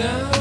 [0.00, 0.39] now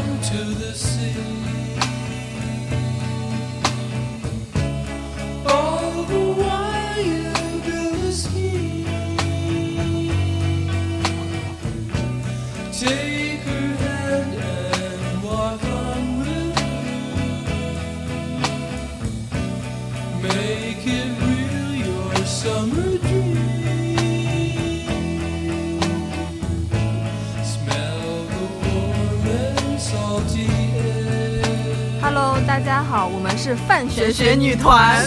[33.99, 35.05] 学学女团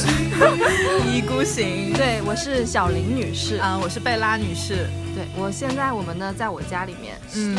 [1.07, 1.91] 一意孤行。
[1.97, 3.57] 对，我是小林女士。
[3.57, 4.87] 啊，我是贝拉女士。
[5.15, 7.57] 对我现在我们呢在我家里面，嗯，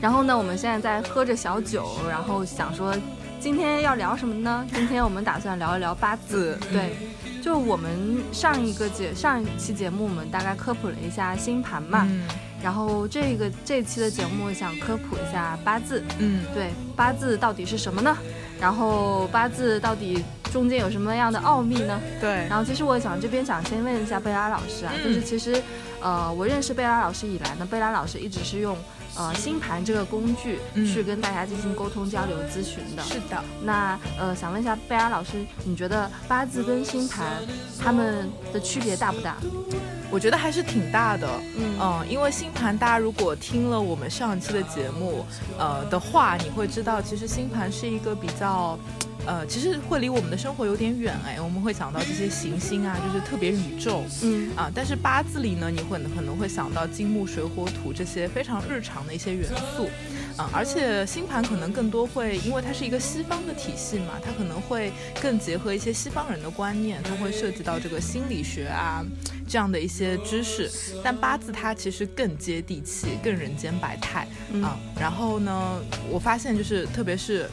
[0.00, 2.94] 然后呢我们现在在喝着小酒，然后想说
[3.40, 4.64] 今天要聊什么呢？
[4.72, 6.56] 今天我们打算聊一聊八字。
[6.70, 6.96] 对，
[7.42, 12.22] 就我们上一个节上一期节目我们大概科普了一下星盘嘛，嗯
[12.62, 16.00] 然后这个这期的节目想科普一下八字。
[16.20, 18.16] 嗯，对，八字到底是什么呢？
[18.60, 20.24] 然后八字到底
[20.54, 22.00] 中间有什么样的奥秘呢？
[22.20, 25.60] 对，然后其实我想这边想先问一下贝拉老师啊，嗯就是其实，
[26.00, 28.76] 呃，我认识贝拉老师以来呢，贝拉老师一直是用
[29.16, 33.02] 呃星盘这个工具嗯去跟大家进行沟通交流咨询的。
[33.02, 33.42] 是的。
[33.64, 37.42] 那呃，想问一下贝拉老师，你觉得八字跟星盘
[37.82, 39.34] 它们的区别大不大？
[40.08, 45.26] 我觉得还是挺大的，嗯嗯，因为星盘，大家如果听了我们上一期的节目，
[45.58, 48.78] 呃的话，你会知道，其实星盘是一个比较，
[49.26, 54.50] 呃，其实会离我们的生活有点远，哎，我们会想到这些行星啊，就是特别宇宙，嗯。
[54.54, 59.88] 啊，但是八字里呢，你会可能会想到金木水火土这些非常日常的一些元素，
[60.36, 69.04] 啊，而且星盘可能更多会，因为它是一个西方的体系嘛，它可能会更结合一些西方人的观念，它会涉及到这个心理学啊
[69.46, 70.68] 这样的一些知识，
[71.04, 74.76] 但八字它其实更接地气，更人间百态嗯啊。
[74.98, 75.80] 然后呢，
[76.10, 77.48] 我发现就是特别是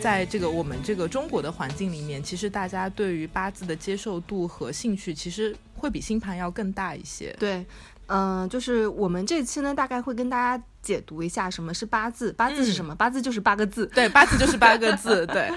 [0.00, 7.34] 在这个我们这个中国的环境里面，其实大家对于八字的接受度和兴趣，其实会比星盘要更大一些。
[7.40, 7.66] 对，
[8.06, 12.32] 嗯、就是我们这期呢，大概会跟大家解读一下什么是八字。
[12.32, 12.94] 八字是什么？
[12.94, 13.86] 八字就是八个字。
[13.86, 15.50] 对，八字就是八个字， 对，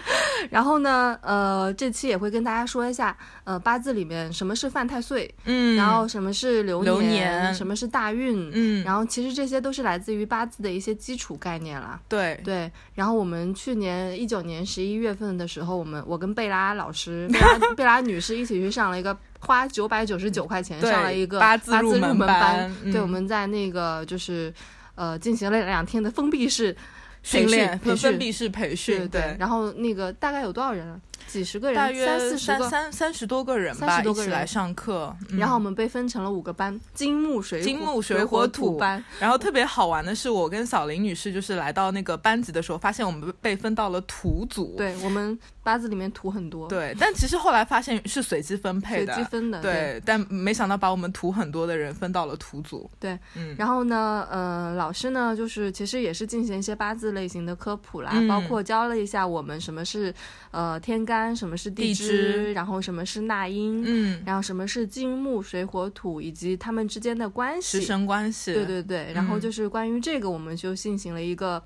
[0.49, 11.99] 然后呢，呃，这期也会跟大家说一下，呃，八字里面什么是犯太岁，嗯，然后什么是流流年什么是大运，嗯，然后其实这些都是来自于八字的一些基础概念啦。
[12.07, 24.53] 对，对，然后我们去年一九年十一月份的时候，我们我跟贝拉老师、 贝拉贝拉女士一起去上了一个花九百九十九块钱上了一个八字字入入门门班嗯对，我们在那个就是
[24.95, 26.75] 呃进行了两天的封闭式
[27.21, 30.99] 训练培训封闭式培训，对，然后那个大概有多少人啊？
[31.27, 32.69] 几十个人，大约三四十个。
[32.69, 35.15] 三三三十多个人吧，30多个人一起来上课。
[35.29, 39.03] 嗯然后我们被分成了五个班：金木水火金木水水火土土班。
[39.19, 44.75] 然后特别好玩的是，我跟小林女士就是来到那个班级的时候，发现我们被分到了土组。
[44.77, 49.61] 对我们八字里面土很多，，对，但其实后来发现是随机分配的随，机分的。
[49.61, 52.89] 对，但没想到把我们土很多的人分到了土组。
[52.99, 60.13] 对，嗯，然后呢，呃，老师呢，就是其实也是进行一些八字类型的科普啦，嗯包括教了一下我们什么是
[60.53, 67.85] 呃天干，什么是地支，支然后什么是纳音，嗯，然后什么是金木水火土，以及它们之间的关师系。
[67.85, 68.53] 生关系。
[68.53, 71.61] 对对对，然后嗯就是关于这个，我们就进行了一个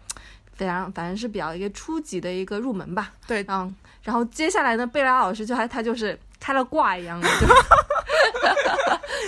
[0.53, 3.11] 非常反正是比较一个初级的一个入门吧。
[3.27, 7.27] 对嗯，然后接下来呢，贝拉老师就还他就是开了挂一样的，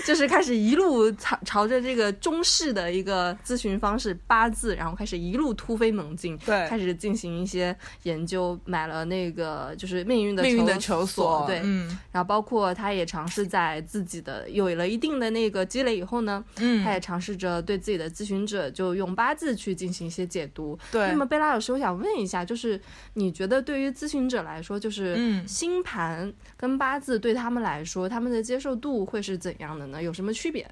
[0.05, 7.73] 就就是开始一路朝朝着这个中式的一个咨询方式八字，然后开始一路突飞猛进，对开始进行一些
[8.03, 20.77] 研究，买了那个就是命运的命运的求求索，对，嗯然后包括他也尝试在自己的有了一定的那个积累以后呢，他嗯，也尝试着对自己的咨询者就用八字去进行一些解读。
[20.91, 21.19] 对那。
[21.19, 22.79] 么贝拉老师，我想问一下，就是
[23.15, 30.01] 你觉得对于咨询者来说，就是嗯星盘跟八字对他们来说，他们的接受度会是怎样的呢？
[30.01, 30.69] 有什么区别？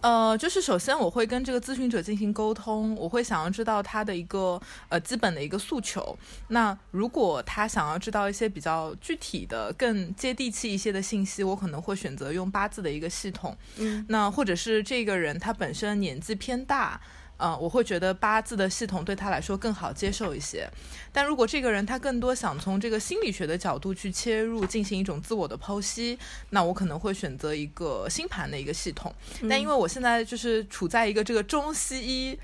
[0.00, 6.18] 呃，就是首先我会跟这个咨询者进行沟通，我会想要知道他的一个呃基本的一个诉求。
[6.48, 13.56] 那如果他想要知道一些比较具体的、更接地气一些的信息，我可能会选择用八字的一个系统。
[13.76, 17.00] 嗯，那或者是这个人他本身年纪偏大。
[17.42, 20.70] 呃，我会觉得八字的系统对他来说更好接受一些，
[21.10, 26.16] 但如果这个人他更多想从这个心理学的角度去切入，进行一种自我的剖析，
[26.50, 29.12] 那我可能会选择一个星盘的一个系统。
[29.50, 32.38] 但因为我现在就是处在一个这个中西医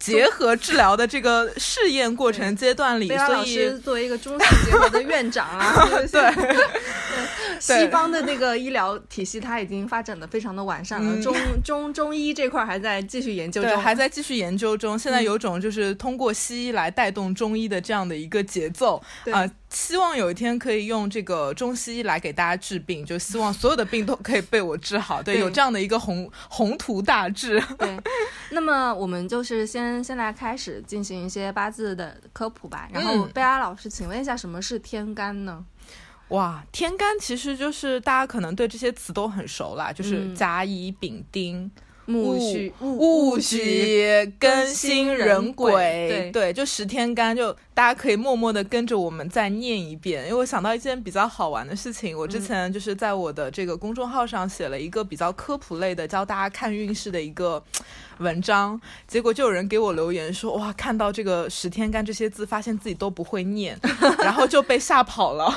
[0.00, 6.34] 结合治疗的这个试验过程阶段里，所以作为一个中西结合的院长啊， 对。
[7.66, 11.20] 对，西方的那个医疗体系，它已经发展的非常的完善了，嗯。
[11.20, 14.98] 中中中医这块儿还在继续研究对，中，还在继续研究中。
[14.98, 19.34] 现在有种就是通过西医来带动中医的这样的一个节奏对。
[19.34, 25.22] 啊、希望有一天可以用这个中西医来给大家治病，就希望所有的病都可以被我治好。
[25.22, 27.62] 对，对有这样的一个宏宏图大志。
[27.78, 27.96] 对，
[28.50, 32.88] 那么我们就是先先来开始进行一些八字的科普吧。
[32.92, 35.64] 然后嗯贝拉老师，请问一下，什么是天干呢？
[36.28, 41.70] 哇，天干其实就是大家可能对这些词都很熟啦，就是嗯甲乙丙丁。
[42.06, 43.62] 戊戊戌戊戌
[44.40, 50.24] 庚辛壬癸，对对，就十天干，就大家可以默默的跟着我们再念一遍。
[50.24, 57.64] 因为我想到一件比较好玩的事情，我之前就是在我的这个公众号上写了一个比较科普类的教大家看运势的一个
[58.18, 58.78] 文章，
[59.08, 63.74] 结果就有人给我留言说，哇，看到这个十天干这些字，发现自己都不会念，
[64.22, 65.50] 然后就被吓跑了。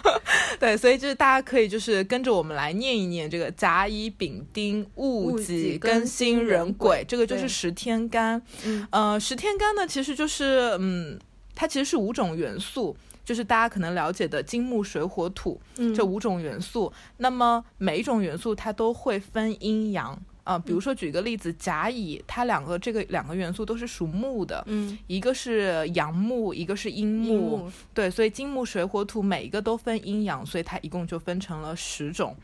[0.60, 8.42] 对，所以就是大家可以就是跟着我们来念一念这个甲乙丙丁戊戊己己庚辛壬癸，这个就是十天干。
[8.64, 11.18] 嗯呃，十天干呢，其实就是嗯，
[11.60, 12.96] 它其实是五种元素。
[13.22, 32.34] 就是大家可能了解的金木水火土嗯这五种元素，那么每一种元素它都会分阴阳啊、比如说举个例子，甲乙它两个这个两个元素都是属木的，嗯，一个是阳木，一个是阴木，阴木对，所以金木水火土每一个都分阴阳，所以它一共就分成了十种，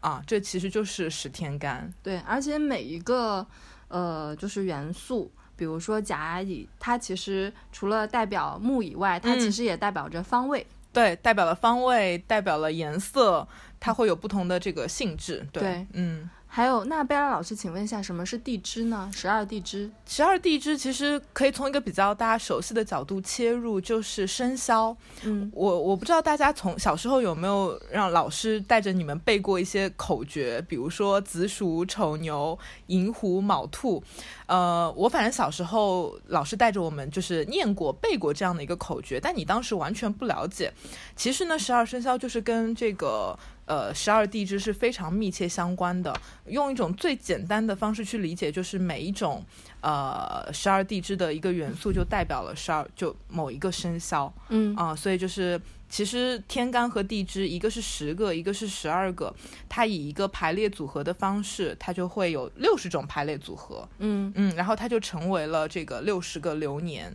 [0.00, 1.90] 啊，这其实就是十天干。
[2.02, 3.46] 对，而且每一个
[3.88, 5.30] 呃就是元素。
[5.56, 10.66] 比如说甲乙，它其实除了代表木以外，它嗯其实也代表着方位。
[10.92, 13.46] 对，代表了方位，代表了颜色，
[13.78, 15.46] 它会有不同的这个性质。
[15.52, 19.10] 对，对嗯，还有，那贝拉老师，请问一下，什么是地支呢？
[19.14, 19.90] 十二地支。
[20.06, 24.96] 十二地支其实可以从一个比较大家熟悉的角度切入，就是生肖。
[25.24, 34.02] 嗯，我我不知道大家从小时候有没有让老师带着你们背过一些口诀，比如说子鼠、丑牛、寅虎、卯兔。
[34.46, 40.72] 呃，我反正小时候老师带着我们就是念过、背过这样的一个口诀，但你当时完全不了解。
[41.14, 46.18] 其实呢，十二生肖就是跟这个呃十二地支是非常密切相关的。
[46.46, 49.44] 用一种最简单的方式去理解，就是每一种
[49.80, 54.32] 呃十二地支的一个元素就代表了十二就某一个生肖。
[54.48, 59.34] 嗯啊、所以就是其实天干和地支，一个是十个，一个是十二个，
[59.68, 67.14] 它以一个排列组合的方式，它就会有六十种排列组合，嗯，嗯，然后它就成为了这个六十个流年，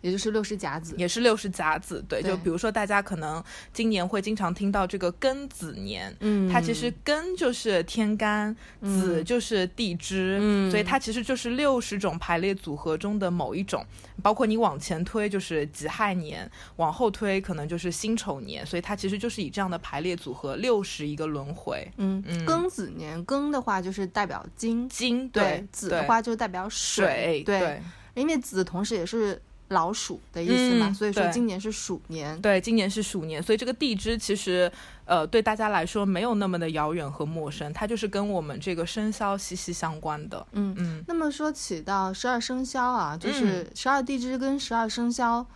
[0.00, 0.94] 也就是六十甲子。
[0.96, 3.42] 也是六十甲子，对，对就比如说大家可能
[3.72, 6.14] 今年会经常听到这个庚子年。
[6.20, 13.84] 嗯，它其实庚就是天干，子嗯就是地支，嗯所以它其实就是六十种排列组合中的某一种。
[14.22, 21.90] 包括你往前推就是己亥年，往后推可能就是辛丑年，所以它其实就是以这样的排列组合六十一个轮回。
[21.96, 27.80] 嗯嗯庚子年，庚的话就是代表金，金对，子的话就代表水对，
[28.12, 32.40] 因为子同时也是老鼠的意思嘛，嗯所以说今年是鼠年。
[32.40, 34.70] 对，今年是鼠年，所以这个地支其实，
[35.04, 40.46] 呃，对大家来说没有那么的遥远和陌生，它就是跟我们这个生肖息息相关的。
[40.52, 45.46] 嗯嗯，那么说起到十二生肖啊，就是十二地支跟十二生肖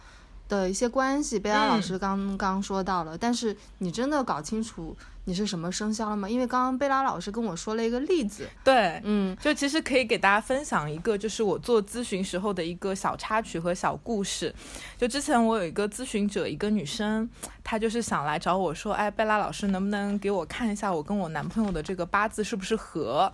[0.48, 4.96] 的一些关系，贝拉老嗯师刚刚说到了，但是你真的搞清楚
[5.26, 6.28] 你是什么生肖了吗？
[6.28, 14.54] 因为刚刚贝拉老师跟我说了一个例子，对，嗯就其实可以给大家分享一个，就是我做咨询时候的一个小插曲和小故事。
[14.98, 17.28] 就之前我有一个咨询者，一个女生，
[17.62, 23.32] 她就是想来找我说，哎，贝拉老师能不能给我看一下我跟我男朋友的这个八字是不是合？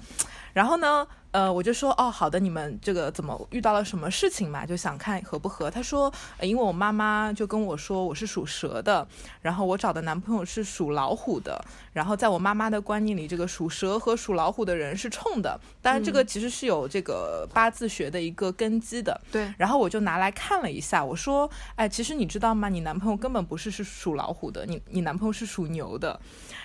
[0.52, 4.66] 然后呢，呃，我就说，哦，好的，你们这个怎么遇到了什么事情嘛？
[4.66, 5.70] 就想看合不合。
[5.70, 9.06] 他说，呃因为我妈妈就跟我说我是属蛇的，
[9.40, 15.58] 然后我找的男朋友是属老虎的，然后在我妈妈的观念里，这个属蛇和属老虎的人是冲的。
[15.80, 19.20] 当然，这个其实是有这个八字学的一个根基的。
[19.30, 22.68] 对，然后我就拿来看了一下，我说，哎，其实你知道吗？
[22.68, 26.20] 你男朋友根本不是是属老虎的，你你男朋友是属牛的。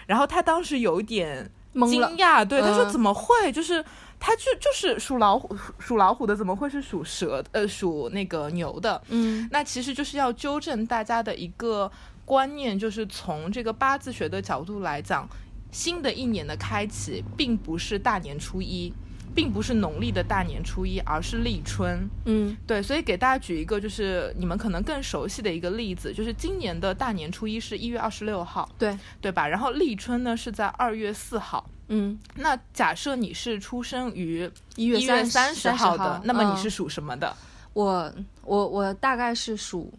[0.07, 3.51] 然后他当时有一点惊懵了，讶，对，他说嗯怎么会？
[3.51, 3.83] 就是
[4.19, 9.01] 他就就是属老虎，属老虎的，怎么会是属蛇呃属那个牛的？
[9.09, 11.91] 嗯那其实就是要纠正大家的一个
[12.23, 15.27] 观念，就是从这个八字学的角度来讲，
[15.71, 18.91] 新的一年的开启并不是大年初一，
[19.33, 22.09] 并不是农历的大年初一，而是立春。
[22.25, 29.47] 嗯对，所以给大家举一个就是你们可能更熟悉的一个例子，就是今年的大年初一是一月二十六号，对，对吧？
[29.47, 31.67] 然后立春呢是在二月四号。
[31.87, 37.35] 嗯那假设你是出生于一月三十十号的，那么你嗯是属什么的？
[37.73, 38.11] 我
[38.43, 39.93] 我我大概是属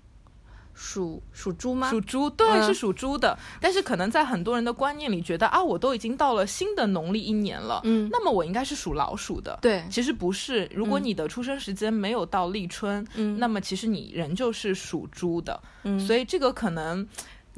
[0.79, 1.91] 属属猪吗？
[1.91, 3.37] 属猪，对，嗯是属猪的。
[3.61, 9.59] 但是可能在很多人的观念里，觉得啊，我都已经到了新的农历一年了，嗯那么我应该是属老鼠的。
[9.63, 15.59] 对，其实不是，如果嗯你的出生时间没有到立春，嗯那么其实你仍旧是属猪的。
[15.85, 17.09] 嗯所以这个可能。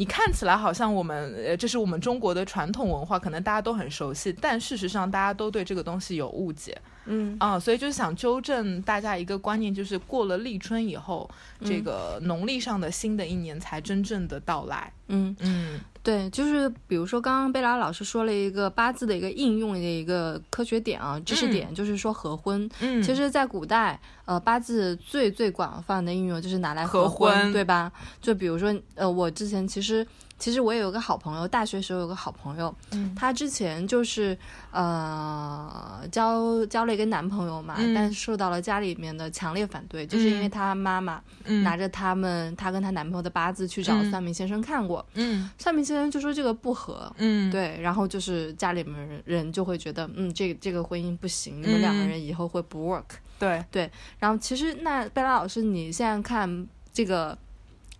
[0.00, 11.28] 你看起来好像我们，呃，这是我们中国的传统文化，可能大家都很熟悉，但事实上大家都对这个东西有误解嗯啊、所以就是想纠正大家一个观念，就是过了立春以后，
[11.64, 11.84] 这嗯。
[11.84, 14.92] 个农历上的新的一年才真正的到来。
[15.08, 15.80] 嗯，嗯。
[16.00, 22.66] 对，就是比如说刚刚贝拉老师说了一个八字的一个应用的一个科学点啊，知识点，就是说合婚。
[22.80, 27.92] 嗯，其实，在古代，呃，八字最最广泛的应用就是拿来合婚，婚对吧？
[28.22, 30.06] 就比如说，呃，我之前其实
[30.38, 33.14] 其实我也有个好朋友，大学时候有个好朋友，嗯。
[33.14, 34.38] 她之前就是
[34.70, 37.92] 呃交交了一个男朋友嘛，嗯。
[37.92, 40.50] 但是受到了家里面的强烈反对，就是因为嗯。
[40.50, 47.12] 她妈妈嗯拿着他们她跟她男朋友的八字去找嗯算命先生看过，嗯算命先生就说这个不合。
[47.18, 53.04] 嗯，对，然后就是家里面人就会觉得，嗯，这这个婚姻不行，你们两个嗯人以后会不 work。
[53.38, 57.38] 对对，然后其实那贝拉老师，你现在看这个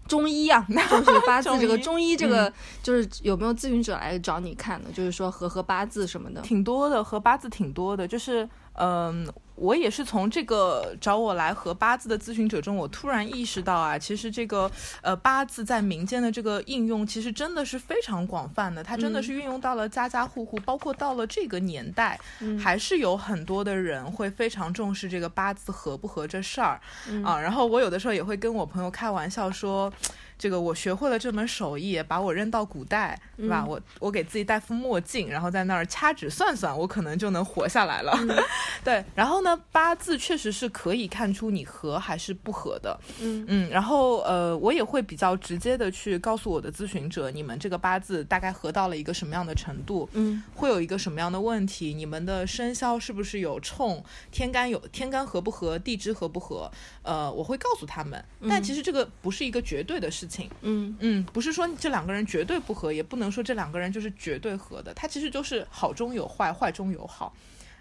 [0.09, 2.53] 中医啊， 就是八字这个中医中医这个，
[2.83, 4.91] 就是有没有咨询者来找你看的？
[4.91, 6.41] 就是说合合八字什么的。
[6.41, 8.49] 挺多的，合八字挺多的，就是
[8.81, 14.71] 嗯、我也是从这个找我来合八字的咨询者中，我突然意识到啊，其实这个
[15.03, 27.41] 呃八字在民间的这个应用，其实真的是非常广泛的，它真的是运用到了家家户户，包括到了这个年代，嗯还是有很多的人会非常重视这个八字合不合这事儿、嗯啊。
[27.41, 29.93] 然后我有的时候也会跟我朋友开玩笑说。
[30.39, 33.65] 这个我学会了这门手艺，把我扔到古代，是吧？
[33.67, 38.13] 嗯我我给自己戴副墨镜，然后在那儿掐指算算，我可能就能活下来了。
[38.21, 38.29] 嗯
[38.85, 42.99] 对，然后呢，八字确实是可以看出你合还是不合的。
[43.21, 56.71] 嗯嗯，然后呃，我也会比较直接的去告诉我的咨询者，你们这个八字大概合到了一个什么样的程度，嗯会有一个什么样的问题，你们的生肖是不是有冲，天干有天干合不合，地支合不合，
[57.03, 58.25] 呃，我会告诉他们。
[58.49, 67.33] 但其实这个不是一个绝对的事情，嗯嗯，不是说这两个人绝对不合，也不能说这两个人就是绝对合的，它其实就是好中有坏，坏中有好，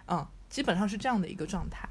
[0.07, 1.87] 嗯，基本上是这样的一个状态。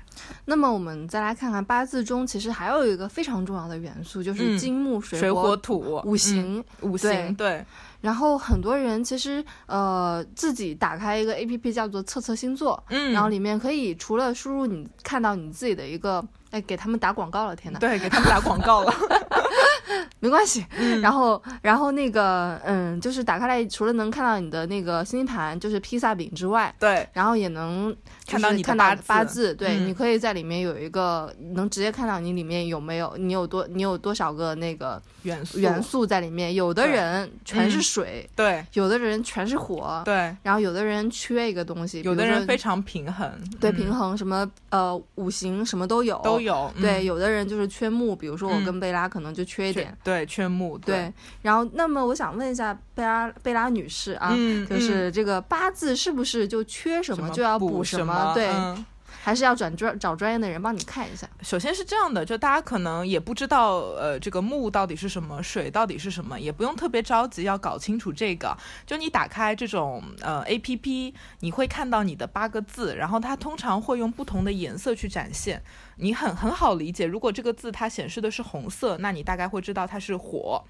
[0.46, 6.58] 那么我们再来看看八字中，其实还有一个非常重要的元素，就是嗯金木水水火火土五行。
[6.58, 7.62] 嗯五行对，
[8.00, 18.94] 然后很多人其实呃自己打开一个 A P P 叫做测测星座，嗯，然后里面可以除了输入你看到你自己的一个，哎，给他们打广告了，天呐，对给他们打广告了，
[20.20, 20.64] 没关系。
[20.78, 27.94] 嗯然后，然后那个，嗯，就是打开来，除了能看到你的那个星星盘，就是披萨饼之外，对，然后也能
[28.26, 36.54] 看到你看到八字，对，嗯你可以在里面有一个能直接看到你里面有没有你有多你有多少个那个元素元素在里面。
[36.54, 43.30] 有的人全是嗯水，对有的人全是火，对，然后有的人缺一个东西，有的人非常平衡，
[43.60, 46.40] 对嗯平衡什么呃五行什么都有都。
[46.40, 49.98] 有，对，嗯有的人就是缺木，比如说我嗯跟贝拉可能就缺一缺点。
[50.04, 58.84] 对缺木，对，然后那么我想问一下贝拉贝拉女士啊，嗯，就是这个八字是不是就缺什什么就要补什么，对，嗯
[59.22, 61.28] 还是要转专找专业的人帮你看一下？
[61.42, 68.56] 首先是这样的，就大家可能也不知道，呃，这个木到底是什么，水到底是什么，也不用特别着急要搞清楚这个。
[68.86, 75.60] 就你打开这种呃 A P P，你会看到你的八个字，然后它通常会用不同的颜色去展现，
[75.96, 77.04] 你很很好理解。
[77.04, 80.62] 如果这个字它显示的是红色，那你大概会知道它是火。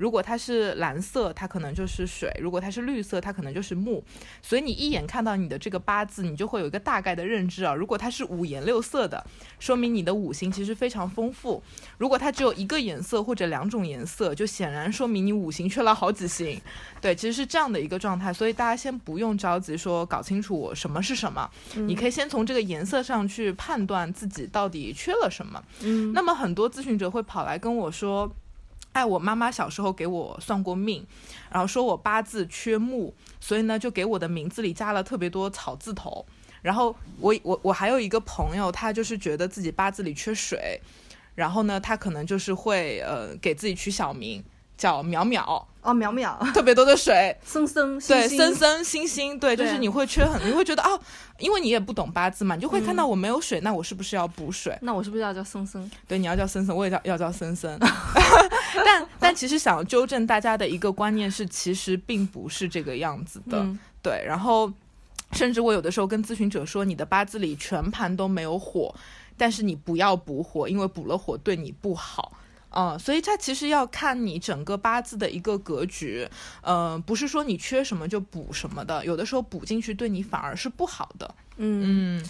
[0.00, 4.02] 如果它是蓝色，它可能就是水；如果它是绿色，它可能就是木。
[4.40, 7.74] 所以你一眼看到你的这个八字，你就会有一个大概的认知啊。
[7.74, 9.22] 如果它是五颜六色的，
[9.58, 11.62] 说明你的五行其实非常丰富；
[11.98, 16.58] 如果它只有一个颜色或者两种颜色，就显然说明你五行缺了好几行。
[17.02, 18.32] 对，其实是这样的一个状态。
[18.32, 25.62] 所以大家先不用着急说搞清楚我什么是什么，你可以先从这个颜色上去判断自己到底缺了什么。
[25.82, 28.34] 嗯那么很多咨询者会跑来跟我说。
[28.92, 31.06] 哎，我妈妈小时候给我算过命，
[31.50, 36.24] 然后说我八字缺木，所以呢就给我的名字里加了特别多草字头。
[36.62, 40.80] 然后我我我还有一个朋友，他就是觉得自己八字里缺水，
[41.34, 44.44] 然后呢他可能就是会呃给自己取小名
[44.76, 45.42] 叫淼淼，
[45.82, 51.00] 哦，淼淼，特别多的水， 森森，对，森森星星，对，就是你会缺很，你会觉得哦，
[51.38, 54.76] 因为你也不懂八字嘛，你就会看到我没有水，那我是不是要补水？
[54.82, 55.90] 那我是不是要叫森森？
[56.06, 57.78] 对，你要叫森森，我也叫要叫森森。
[58.84, 63.58] 但但其实想纠正大家的一个观念是，其实并不是这个样子的。
[63.60, 64.72] 嗯对，然后
[65.32, 68.94] 甚至我有的时候跟咨询者说，你的八字里全盘都没有火，
[69.36, 72.32] 但是你不要补火，因为补了火对你不好。
[72.70, 76.26] 嗯，所以它其实要看你整个八字的一个格局，
[76.62, 81.34] 呃，不是说你缺什么就补什么的，有的时候补进去对你反而是不好的。
[81.56, 82.24] 嗯，嗯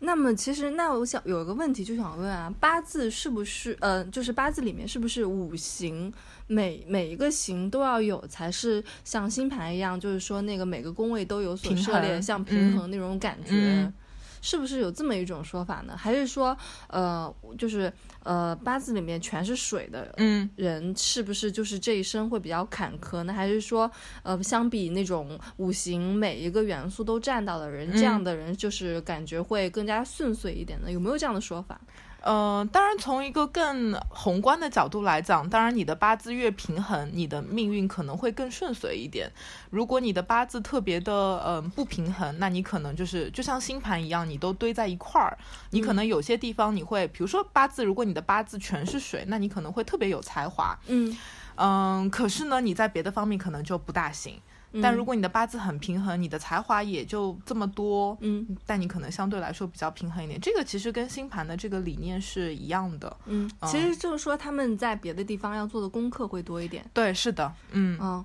[0.00, 6.12] 那么其实那我想有一个问题就想问啊，八字是不是呃，就是八字里面是不是五行
[6.46, 13.50] 每每一个行都要有，才是像星盘一样，就是说那个每个宫位都有所涉猎，衡像平衡那种感觉。
[13.52, 13.92] 嗯
[14.40, 15.96] 是不是有这么一种说法呢？
[15.96, 16.56] 还是说，
[16.88, 17.92] 呃，就是
[18.22, 23.32] 呃，八字里面全是水的嗯人，是不是就是这一生会比较坎坷呢？
[23.32, 23.90] 还是说，
[24.22, 30.90] 呃，相比那种五行每一个元素都占到的人，这样嗯的人就是感觉会更加顺遂一点呢？
[30.90, 31.80] 有没有这样的说法？
[32.22, 39.30] 呃，当然，从一个更宏观的角度来讲，当然你的八字越平衡，你的命运可能会更顺遂一点。
[39.70, 45.38] 如果你的八字特别的呃不平衡，那你可能就是就像星盘一样，你都堆在一块儿，
[45.70, 51.16] 你可能有些地方你会，比如说八字，如果你的八字全是水，那你可能会特别有才华，嗯，
[51.56, 54.40] 嗯，可是呢，你在别的方面可能就不大行。
[54.82, 60.40] 但如果你的八字很平衡，你的才华也就这么多，嗯但你可能相对来说比较平衡一点。
[60.40, 63.16] 这个其实跟星盘的这个理念是一样的。
[63.26, 66.84] 嗯，其实就是说他们在别的地方要做的功课会多一点。
[66.94, 68.24] 对，是的，嗯嗯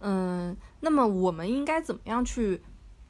[0.00, 2.60] 嗯，那么我们应该怎么样去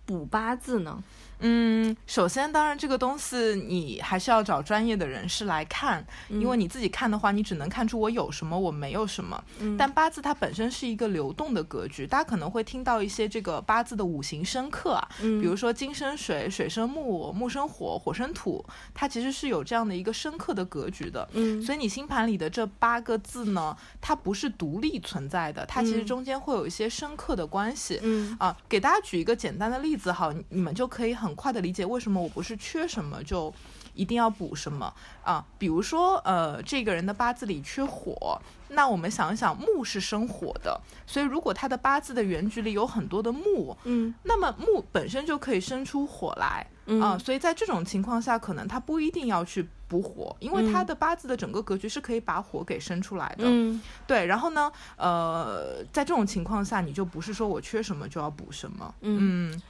[0.04, 1.02] 补八字呢？
[1.42, 9.42] 嗯，首先，当然这个东西你还是要找专业的人士来看，因为你自己看的话，你只能看出我有什么，我没有什么。
[9.60, 21.28] 嗯但八字它本身是一个流动的格局，大家可能会听到一些这个八字的五行生克啊，嗯比如说金生水，水生木，木生火，火生土，它其实是有这样的一个生克的格局的。
[21.32, 27.98] 嗯所以你星盘里的这八个字呢，它不是独立存在的，它其实嗯中间会有一些生克的关系。
[28.02, 33.52] 嗯啊，给大家举一个简单的例子好，你你们就可以很快的理解为什么我不是缺什么就
[33.94, 35.44] 一定要补什么啊。
[35.58, 46.66] 比如说，呃，这个人的八字里缺火，那我们想一想，木是生火的，所以如果他的八字的原局里有很多的木，嗯那么木本身就可以生出火来
[47.00, 47.14] 啊。
[47.14, 53.44] 嗯所以在这种情况下，可能他不一定要去补火，因为他嗯的八字的整个格局是可以把火给生出来的。
[53.44, 59.62] 嗯对，然后呢，呃，在这种情况下，你就不是说我缺什么就要补什么，嗯嗯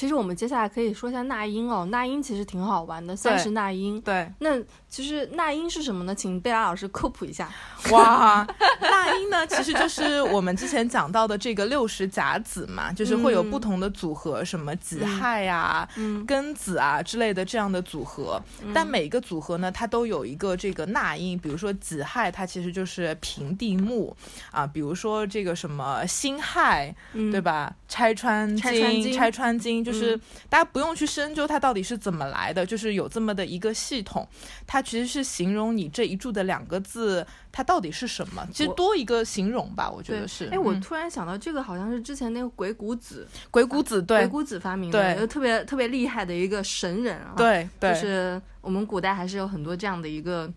[0.00, 4.00] 其实我们接下来可以说一下那英哦，那英其实挺好玩的，三十那英。
[4.00, 4.58] 对，那
[4.90, 6.12] 其实那英是什么呢？
[6.12, 7.48] 请贝拉老师科普一下。
[7.92, 8.44] 哇，
[8.80, 18.42] 那英呢，其实就是我们之前讲到的这个六十甲子嘛， 就是会有不同的组合，什么己亥呀、嗯庚子啊之类的这样的组合。
[18.74, 24.14] 但每一个组合呢，它都有一个这个那英，比如说己亥，它其实就是平地木
[24.50, 27.72] 啊，比如说这个什么辛亥，嗯对吧？
[27.88, 34.26] 拆穿拆穿经，拆穿经，就是嗯大家不用去深究它到底是怎么来的，就是有这么的一个系统，
[34.66, 38.46] 它其实是形容你这一注的两个字，它到底是什么？
[38.52, 40.46] 其实多一个形容吧，我觉得是。
[40.52, 50.50] 哎，我嗯突然想到，这个好像是之前那个鬼谷子，鬼谷子，鬼谷子发明的，对一个特别特别厉害的一个神人啊。，对对，就是我们古代还是有很多这样的一个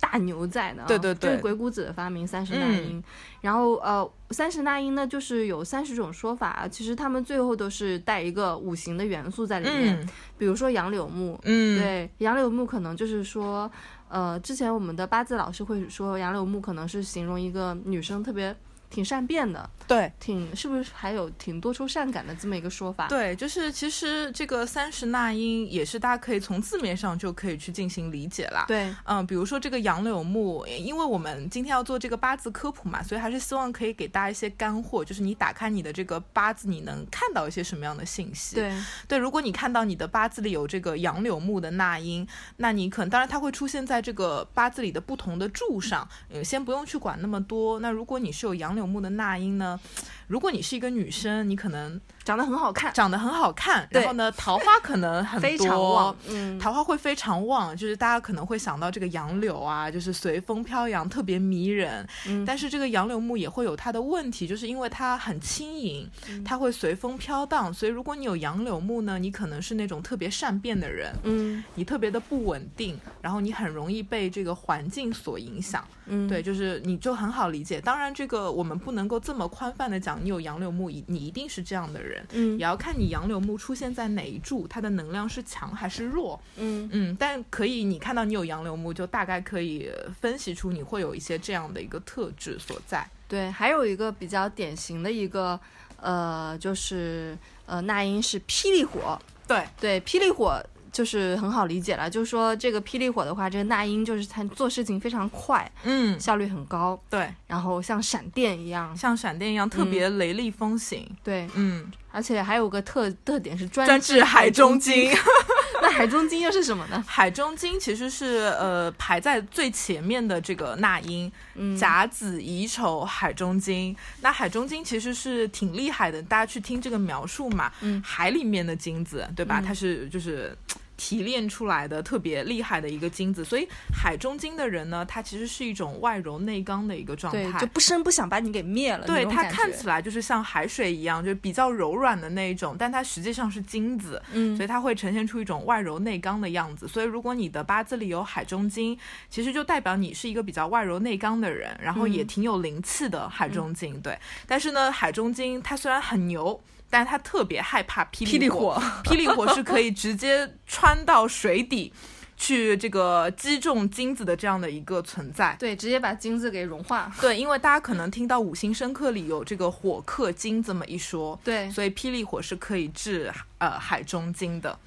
[0.00, 0.86] 大牛在的、啊。
[0.88, 3.04] 对对对这是鬼谷子的发明，三十纳嗯音。
[3.40, 10.08] 然后呃，三十纳音呢，就是有三十种说法，其实他们最后都是带一个五行的元素在里面，嗯
[10.38, 11.38] 比如说杨柳木。
[11.44, 13.70] 嗯，对，杨柳木可能就是说，
[14.08, 18.54] 呃，之前我们的八字老师会说，杨柳木可能是形容一个女生特别
[18.90, 23.06] 挺善变的，对挺是不是还有挺多愁善感的这么一个说法？
[23.06, 28.64] 对，就是其实这个三十纳音也是大家可以从字面上就可以去进行理解啦。
[28.66, 38.56] 对，嗯，比如说这个杨柳木，因为我们今天要做这个八字科普嘛，所以还是希望可以给大家一些干货，就是你打开你的这个八字，你能看到一些什么样的信息？
[38.56, 38.72] 对，
[39.06, 42.26] 对，如果你看到你的八字里有这个杨柳木的纳音，
[42.56, 47.78] 那你可能当然它会出现在这个八字里的不同的柱上，嗯，先不用去管那么多。
[47.80, 49.78] 那如果你是有杨柳木的那英呢，
[50.26, 54.00] 如果你是一个女生，你可能长得很好看，长得很好看，对。
[54.00, 62.06] 然后呢，桃花可能很 多，非常旺，嗯，桃花会非常旺，就是大家可能会想到这个杨柳啊，就是随风飘扬，特别迷人。
[62.28, 62.44] 嗯。
[62.44, 66.44] 但是这个杨柳木也会有它的问题，就是因为它很轻盈，嗯。
[66.44, 71.64] 它会随风飘荡，所以如果你有杨柳木呢，你可能是那种特别善变的人，嗯。
[71.74, 75.84] 你特别的不稳定，然后你很容易被这个环境所影响。
[76.06, 77.80] 嗯，对，就是你就很好理解。
[77.80, 82.19] 当然，这个我们不能够这么宽泛的讲，你有杨柳木，你你一定是这样的人。
[82.32, 82.58] 嗯。
[82.58, 86.40] 也要看你杨柳木出现在哪一柱，它的能量是强还是弱。
[86.56, 86.88] 嗯。
[86.92, 93.08] 嗯，但可以，你看到你有杨柳木，就大概可以呃分析出你会有一些这样的一个特质所在。
[93.28, 95.58] 对，还有一个比较典型的一个，
[96.00, 111.08] 呃，就是呃，那英是霹雳火，对，对，霹雳火就是很好理解了，就是说这个霹雳火的话，这个那英就是他做事情非常快，嗯，效率很高，对，然后像闪电一样，像闪电一样特别雷厉风行。
[111.22, 115.10] 对，嗯，而且还有个特特点是专专治海中金。
[115.82, 117.02] 那海中金又是什么呢？
[117.06, 123.96] 海中金其实是呃排在最前面的这个那英，嗯甲子乙丑海中金。
[124.20, 129.60] 那海中金其实是挺厉害的，大家去听这个描述嘛，嗯海里面的金子，对吧？
[129.60, 130.56] 嗯它是就是。
[131.00, 139.06] 提炼出来的特别厉害的一个金子，所以海中金的人呢，他其实是一种外柔内刚的一个状，态，就不声不响把你给灭了。
[139.06, 146.86] 对它看起来就是像海水一样，就是比较柔软的那一种，但它实际上是金子，嗯所以它会呈现出一种外柔内刚的样子。
[146.86, 148.98] 所以如果你的八字里有海中金，
[149.30, 153.98] 其实就代表你是一个比较外柔内刚的人，然后也嗯挺有灵气的海中金。
[154.02, 156.60] 对，但是呢，海中金它虽然很牛。
[156.90, 161.92] 但是他特别害怕霹雳霹雳火霹雳火是可以直接穿到水底，
[162.36, 165.56] 去这个击中金子的这样的一个存在。
[165.58, 167.10] 对，直接把金子给融化。
[167.20, 174.78] 对，因为大家可能听到五行生克里有这个火克金这么一说，对，所以霹雳火是可以治呃海中金的。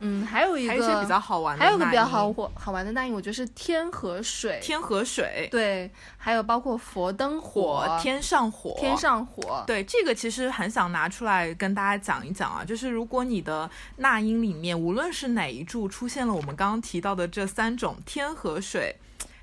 [0.00, 4.58] 嗯，还有一个还有一些比较好玩的，还有个比较好火好玩的那英，我觉得是天河水。
[4.62, 9.64] 天河水，对，还有包括佛灯火天上火，天上火。
[9.66, 18.96] 对，这个其实很想拿出来跟大家讲一讲啊，就是如果你的那音里面无论是哪一柱出现了我们刚刚提到的这三种天河水。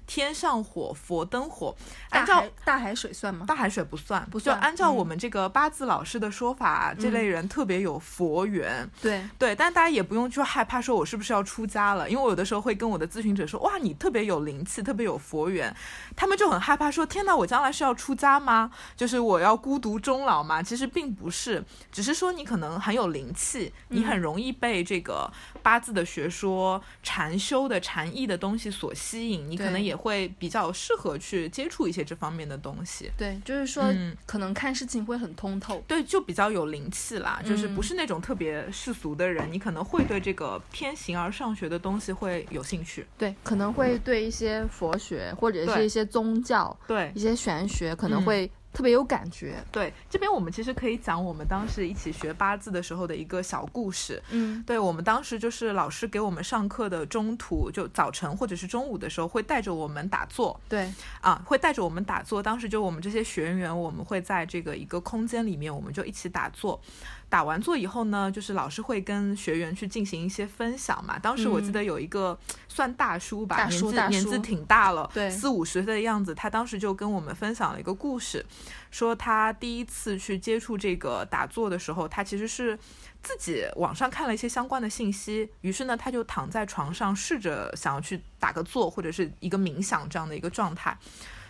[0.08, 1.76] 天上火、佛灯火，
[2.10, 3.46] 按照海大海水算吗？
[3.48, 8.90] 大海水不算，不算就按照嗯我们这个八字老师的说法，这类人特别有佛缘。
[9.02, 12.10] 对，对，但大家也不用去害怕，说我是不是要出家了？
[12.10, 15.76] 因为我有的时候会跟我的咨询者说，哇，你特别有灵气，特别有佛缘，
[16.16, 18.72] 他们就很害怕说，天哪，我将来是要出家吗？
[18.96, 20.62] 就是我要孤独终老吗？
[20.62, 25.32] 其实并不是，只是说你可能很有灵气，你很容易被这个
[25.64, 33.10] 八字的学说、禅修的禅意的东西所吸引，你可能对也会比较适合去接触一些这方面的东西。
[33.18, 35.82] 对，就是说、嗯可能看事情会很通透。
[35.88, 43.06] 对，就比较有灵气啦，就是嗯不是那种特别世俗的人，你可能会对这个偏形而上学的东西会有兴趣。
[43.18, 49.64] 对，可能会对一些佛学或者是一些宗教、对一些玄学可能嗯会特别有感觉。
[49.72, 54.22] 对，这边我们其实可以讲我们当时一起学八字的时候的一个小故事。
[54.32, 62.44] 嗯对我们当时就是老师给我们上课的中途，就早晨或者是中午的时候，会带着我们打坐对，啊，会带着我们打坐。
[62.44, 66.80] 当时就我们这些学员，我们会在这个一个空间里面，我们就一起打坐。
[67.28, 71.20] 打完坐以后呢，就是老师会跟学员去进行一些分享嘛。
[71.20, 76.34] 当时我记嗯得有一个算大叔吧，年纪年纪挺大了，对四五十岁的样子。
[76.34, 78.46] 他当时就跟我们分享了一个故事，
[78.92, 82.78] 说他第一次去接触这个打坐的时候，他其实是
[83.22, 90.98] 自己网上看了一些相关的信息，于是呢，他就躺在床上试着想要去打个坐或者是一个冥想这样的一个状态。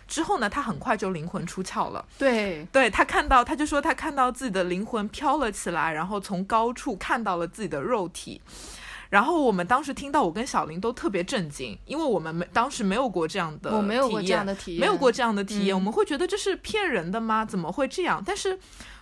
[0.08, 2.06] 之后呢，他很快就灵魂出窍了。
[2.18, 8.42] 对，对他看到，他就说他看到自己的灵魂飘了起来，然后从高处看到了自己的肉体。
[9.10, 17.46] 然后我们当时听到，我跟小林都特别震惊，因为我们没当时没有过这样的，我没有过这样的体验，没有过这样的体验，嗯我们会觉得这是骗人的吗？
[17.46, 18.22] 怎么会这样？
[18.26, 18.60] 但是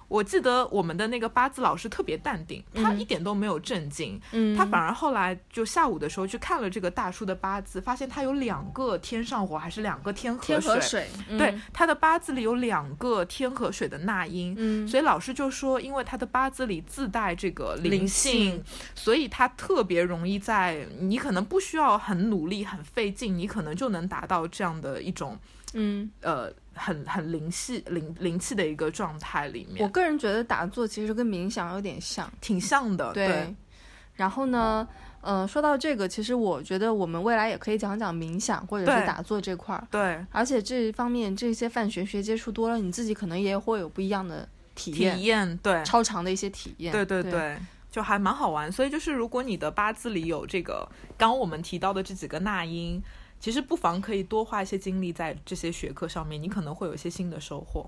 [0.08, 18.64] 我记得我们的那个八字老师特别淡定，他嗯一点都没有震惊，嗯，他反而后来就下午的时候去看了这个大叔的八字，发现他有两个天上火，还是两个天河天河水，对嗯，他的八字里有两个天河水的纳音，嗯，所以老师就说，因为他的八字里自带这个灵灵，性。
[18.96, 25.38] 所以他特别容易在你可能不需要很努力、很费劲，你可能就能达到这样的一种
[25.74, 33.12] 嗯，呃很很灵气灵灵气的一个状态里面我，个人觉得打坐其实跟冥想有点像，挺像的。
[33.14, 33.54] 对，
[34.16, 34.88] 然后呢，
[35.22, 46.92] 呃，说到这个，其实我觉得我们未来也可以讲讲冥想或者是打坐这块儿，对而且这一方面这些泛玄学接触多了，你自己可能也会有不一样的体验，体验对超长的一些体验。
[46.92, 47.58] 对对对对。
[47.94, 53.00] 就还蛮好玩，所以就是如果你的八字里有这个刚我们提到的这几个纳音，
[53.44, 57.86] 其实不妨可以多花一些精力在这些学科上面，你可能会有一些新的收获。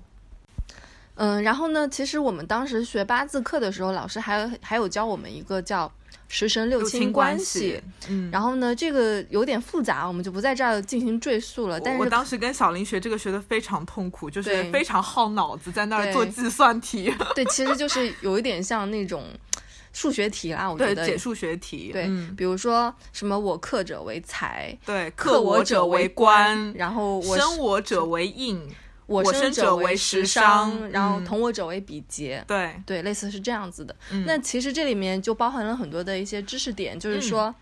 [1.14, 5.90] 嗯，然后呢，其实我们当时学八字课的时候，老师还有还有教我们一个叫
[6.28, 11.80] 十神六亲亲关系。，嗯，然后呢，这个有点复杂，我们就不在这儿进行赘述了。
[11.80, 19.24] 但是我我当时跟小林学这个学的非常痛苦，就是非常耗脑子，在那儿做计算题，对，其实就是有一点像那种
[19.96, 21.06] 数学题啦，我觉对，得。
[21.06, 28.60] 解数学题，对，嗯，比如说什么我克者为财，对，克克我我者为为官，然后我生我者为印，
[29.06, 31.24] 我我生者者为时时商然后嗯。
[31.24, 32.44] 同我者为比劫。
[32.46, 33.96] 对，对，类似是这样子的。
[34.10, 34.24] 嗯。
[34.26, 37.54] 那其实这里面就包含了很多的一些知识点，就是说，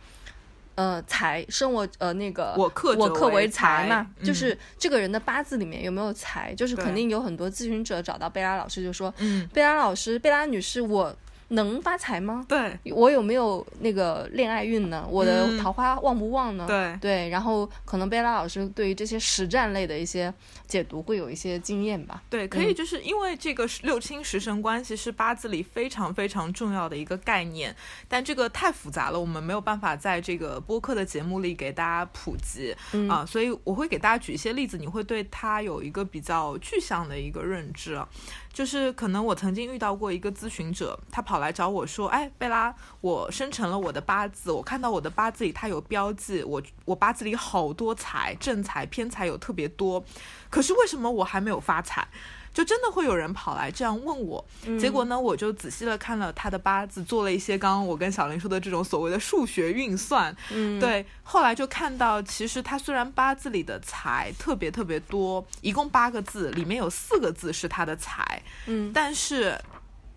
[0.75, 4.27] 呃，财生我呃那个我克我克为财嘛，嗯。
[4.27, 11.14] 就是这个人的八字里面有没有财，就是肯定有很多咨询者找到贝拉老师就说，嗯，贝拉老师，贝拉女士，我
[11.54, 12.44] 能发财吗？
[12.48, 15.06] 对我有没有那个恋爱运呢？
[15.08, 16.66] 我的嗯桃花旺不旺呢？
[16.68, 20.32] 对对，然后可能贝拉老师对于这些实战类的一些
[20.66, 22.22] 解读会有一些经验吧。
[22.30, 27.74] 对，可以，就是因为这个六亲十神关系是八字里非常非常重要的一个概念，
[28.06, 38.08] 但这个太复杂了，我们没有办法在这个播客的节目里给大家普及嗯啊，所以我会给大家举一些例子，你会对它有一个比较具象的一个认知啊。
[38.54, 50.04] 就是可能我曾经遇到过一个咨询者，他跑来找我说：“哎，贝拉，我生成了我的八字，我看到我的八字里它有标记，我我八字里好多财，正财、偏财有特别多，
[50.48, 52.06] 可是为什么我还没有发财？”
[52.54, 54.42] 就真的会有人跑来这样问我，
[54.78, 69.60] 结果呢，我就仔细的看了他的八字，做了一些刚刚我跟小林说的这种所谓的数学运算，嗯，对，后来就看到，其实他虽然八字里的财特别特别多，一共八个字，里面有四个字是他的财，嗯，但是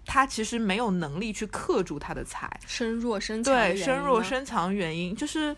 [0.05, 5.55] 他其实没有能力去克住他的财，身弱身强对，身弱身强原因就是，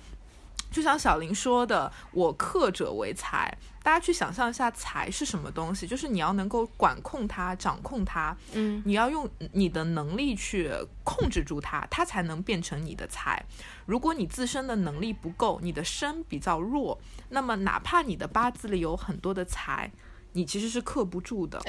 [0.71, 3.53] 就像小林说的，我克者为财。
[3.89, 5.88] 大家去想象一下，财是什么东西？
[5.88, 10.69] 就是你要能够管控它、掌控它，嗯你要用你的能力去
[11.04, 13.43] 控制住它，它才能变成你的财。
[13.88, 19.91] 如果你自身的能力不够，你的身比较弱，那么哪怕你的八字里有很多的财，
[20.34, 21.60] 你其实是克不住的。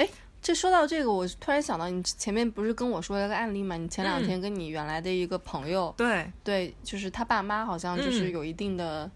[0.42, 3.78] 这说到这个，我突然想到，你前面不是跟我说了个案例吗？
[3.78, 9.10] 你前两嗯天跟你原来的一个朋友，对，对，就是他爸妈好像就是嗯有一定的、呃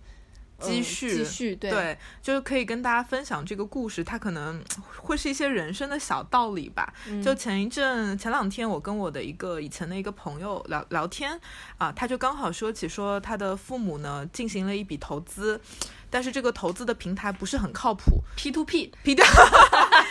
[0.61, 4.63] 积蓄积蓄，对，对，就是可以跟大家分享这个故事，它可能
[4.97, 6.93] 会是一些人生的小道理吧。
[7.09, 7.23] 嗯。
[7.23, 11.39] 就前一阵、前两天，我跟我的一个以前的一个朋友聊聊天
[11.79, 15.61] 啊，他就刚好说起说他的父母呢进行了一笔投资，
[16.09, 18.93] 但是这个投资的平台不是很靠谱，P to P，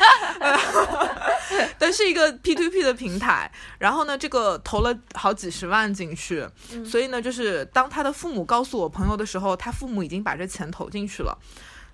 [1.78, 11.38] 但是一个 P to P 的平台，然后呢，这个投了好几十万进去，嗯所以呢，就是当他的父母告诉我朋友的时候，他父母已经把这钱投进去了。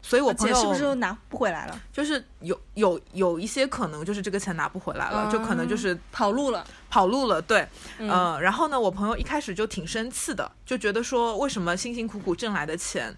[0.02, 1.78] 所以我朋友是不是又拿不回来了？
[1.91, 6.65] 就是有有有一些可能就是这个钱拿不回来了，就可能就是跑路了？
[6.89, 7.67] 跑路了，对，
[7.98, 13.13] 嗯呃，然后呢，我朋友一开始就挺生气的，就觉得说为什么辛辛苦苦挣来的钱。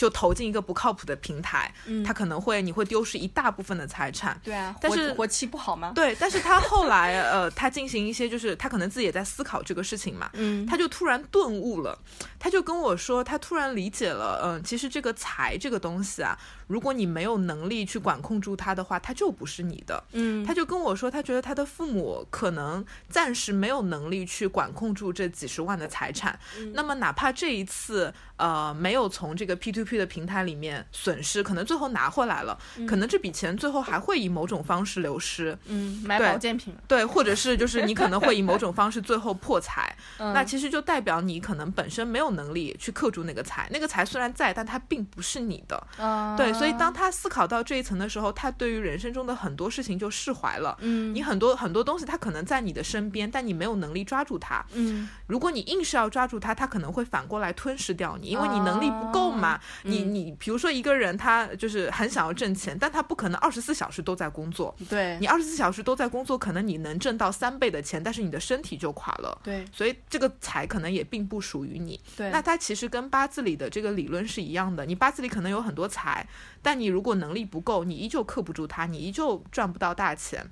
[0.00, 2.02] 就投进一个不靠谱的平台，嗯。
[2.02, 5.92] 他可能会你会丢失一大部分的财产，对啊，但是活活期不好吗？
[5.94, 11.98] 对，但是他后来呃，他进行一些就是他可能自己也在思考这个事情嘛，嗯，他就突然顿悟了，
[12.40, 20.02] 他就跟我说，他突然理解了，嗯、其实这个财这个东西啊，如果你没有能力去管控住它的话，它就不是你的。
[20.12, 35.56] 嗯，他就跟我说，他觉得他的父母可能暂时没有能力去管控住这几十万的财产，嗯那么哪怕这一次呃没有从这个 P to P 的平台里面损失，可能最后拿回来了，可能这笔钱最后还会以某种方式流失。
[35.66, 45.86] 嗯买保健品了，对，或者是就是你可能会以某种方式最后破财， 嗯那其实就代表你可能本身没有能力去克住那个财，那个财虽然在，但它并不是你的。
[45.98, 50.76] 啊对，所以当他思考到这一层的时候，他对于人生中的很多事情就释怀了。
[50.80, 54.64] 嗯你很多很多东西，它可能在你的身边，但你没有能力抓住它。
[54.72, 59.56] 嗯如果你硬是要抓住它，它可能会反过来吞噬掉你，因为你能力不够嘛。
[59.56, 64.74] 哦你嗯你比如说一个人，他就是很想要挣钱，但他不可能二十四小时都在工作。
[64.88, 69.38] 对你二十四小时都在工作，可能你能挣到三倍的钱，但是你的身体就垮了。
[69.42, 71.98] 对所以这个财可能也并不属于你。
[72.28, 76.26] 那它其实跟八字里的这个理论是一样的，你八字里可能有很多财，
[76.60, 80.44] 但你如果能力不够，你依旧克不住它，你依旧赚不到大钱。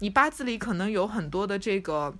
[0.00, 2.14] 你八字里可能有很多的这个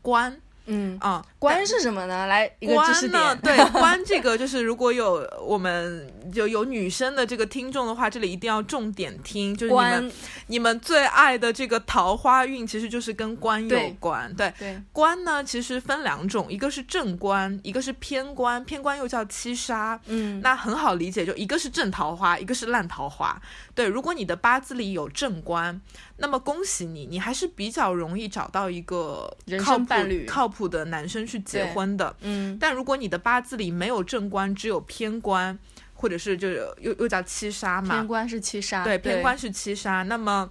[0.00, 2.26] 官嗯啊、关是什么呢？
[2.26, 3.40] 来一个知识官呢？
[3.42, 10.12] 对， 关这个就是如果有我们就有女生的这个听众的话，这里一定要重点听，就是你们
[10.46, 14.32] 你们最爱的这个桃花运，其实就是跟官有关。
[14.34, 20.00] 对，对官呢其实分两种，一个是正官，一个是偏官，偏官又叫七杀。
[20.06, 23.40] 嗯那很好理解，就一个是正桃花，一个是烂桃花。
[23.74, 25.80] 对，如果你的八字里有正官，
[26.18, 32.14] 那么恭喜你，你还是比较容易找到一个人靠谱生伴侣靠谱的男生去结婚的。
[32.22, 35.58] 嗯但如果你的八字里没有正官，只有偏官，
[35.94, 40.50] 或者是就是又又叫七杀嘛偏，官是七杀，对，偏官是七杀，那么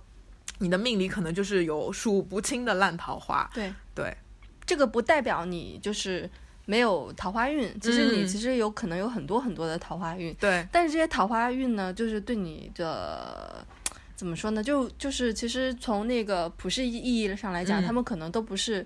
[0.59, 3.49] 你的命里可能就是有数不清的烂桃花。
[3.53, 4.15] 对对，
[4.65, 6.29] 这个不代表你就是
[6.65, 13.65] 没有桃花运，其实你嗯其实有可能有很多很多的桃花运，对，但是这些桃花运呢，就是对你的
[14.15, 14.63] 怎么说呢？
[14.63, 18.85] 就就是其实从那个普世意义上来讲，嗯他们可能都不是。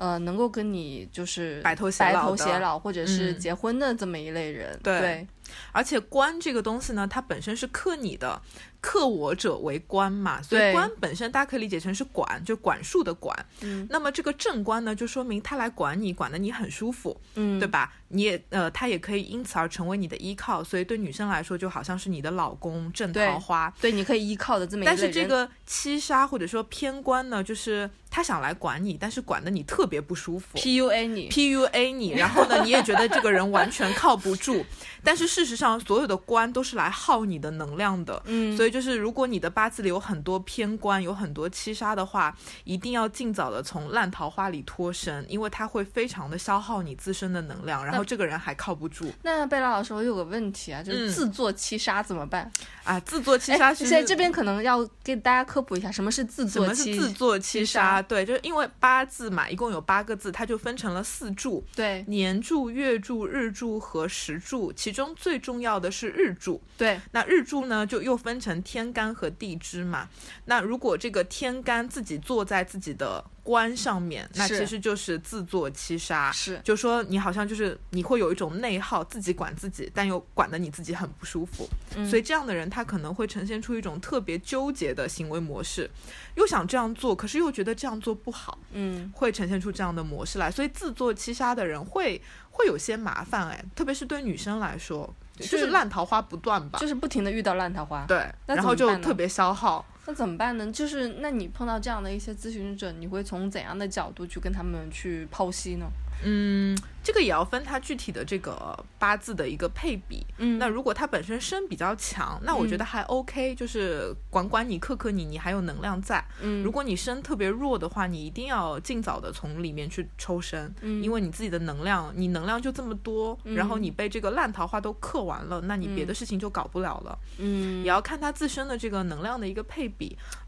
[0.00, 3.38] 呃，能够跟你就是白头偕白头偕老，或者是嗯。
[3.38, 4.98] 结婚的这么一类人，对。
[4.98, 5.26] 对。
[5.72, 8.40] 而且官这个东西呢，它本身是克你的，
[8.80, 13.36] 克我者为官嘛，所以官本身大家可以理解成是管，就管束的管。
[13.62, 17.92] 嗯那么这个正官呢，就说明他来管你，管的你很舒服，嗯，对吧？
[18.12, 23.72] 你也呃，他也可以因此而成为你的依靠，所以对女生来说，就好像是你的老公正桃花。
[23.80, 24.98] 对，你可以依靠的这么一个人。
[25.00, 30.58] 但是这个七杀或者说偏官呢，就是他想来管你，但是管的你特别不舒服。
[30.58, 34.64] PUA 你，PUA 你， 然后呢，你也觉得这个人完全靠不住，
[35.04, 38.20] 但是事实上，所有的官都是来耗你的能量的。
[38.26, 52.50] 嗯，所以就是，如果你的八字里有很多偏官，有很多七杀的话，一定要尽早的从烂桃花里脱身，因为它会非常的消耗你自身的能量，然后这个人还靠不住那贝拉老师，我有个问题啊，就是嗯自作七杀怎么办？
[52.84, 53.00] 啊。
[53.00, 56.94] 自作七杀是，现在这边可能要给大家科普一下，什么是自作什么是？
[56.96, 58.00] 自作七杀？
[58.00, 61.64] 对，就是因为八字嘛，一共有八个字，它就分成了四柱。
[61.74, 66.62] 对年柱、月柱、日柱和时柱，其中最重要的是日柱。
[66.76, 70.08] 对，那日柱呢，就又分成天干和地支嘛。
[70.44, 76.30] 那如果这个天干自己坐在自己的官上面，那其实就是自作七杀。
[76.32, 81.68] 是就说你好像就是你会有一种内耗，自己管自己，但又管得你自己很不舒服。
[81.96, 85.90] 嗯所以这样的人，他可能会呈现出一种特别纠结的行为模式，
[86.36, 88.58] 又想这样做，可是又觉得这样做不好。
[88.72, 92.20] 嗯会呈现出这样的模式来，所以自作七杀的人会
[92.50, 95.12] 会有些麻烦哎，特别是对女生来说，
[95.46, 98.04] 就是是烂桃花不断吧，就是不停的遇到烂桃花。
[98.06, 99.84] 对，然后就特别消耗。
[100.06, 100.70] 那怎么办呢？
[100.72, 105.86] 就是那你碰到这样的一些咨询者，你会从怎样的角度去跟他们去剖析呢？
[106.22, 110.22] 嗯，这个也要分他具体的这个八字的一个配比。
[110.36, 116.22] 嗯那如果他本身身比较强，那我觉得还 OK，、就是管管你、克克你，你还有能量在。
[116.42, 127.18] 嗯，如果你身特别弱的话，你一定要尽早的从里面去抽身，嗯因为你自己的能量，你能量就这么多，然后你被这个烂桃花都克完了，那你别的事情就搞不了了。
[127.38, 129.89] 嗯也要看他自身的这个能量的一个配比，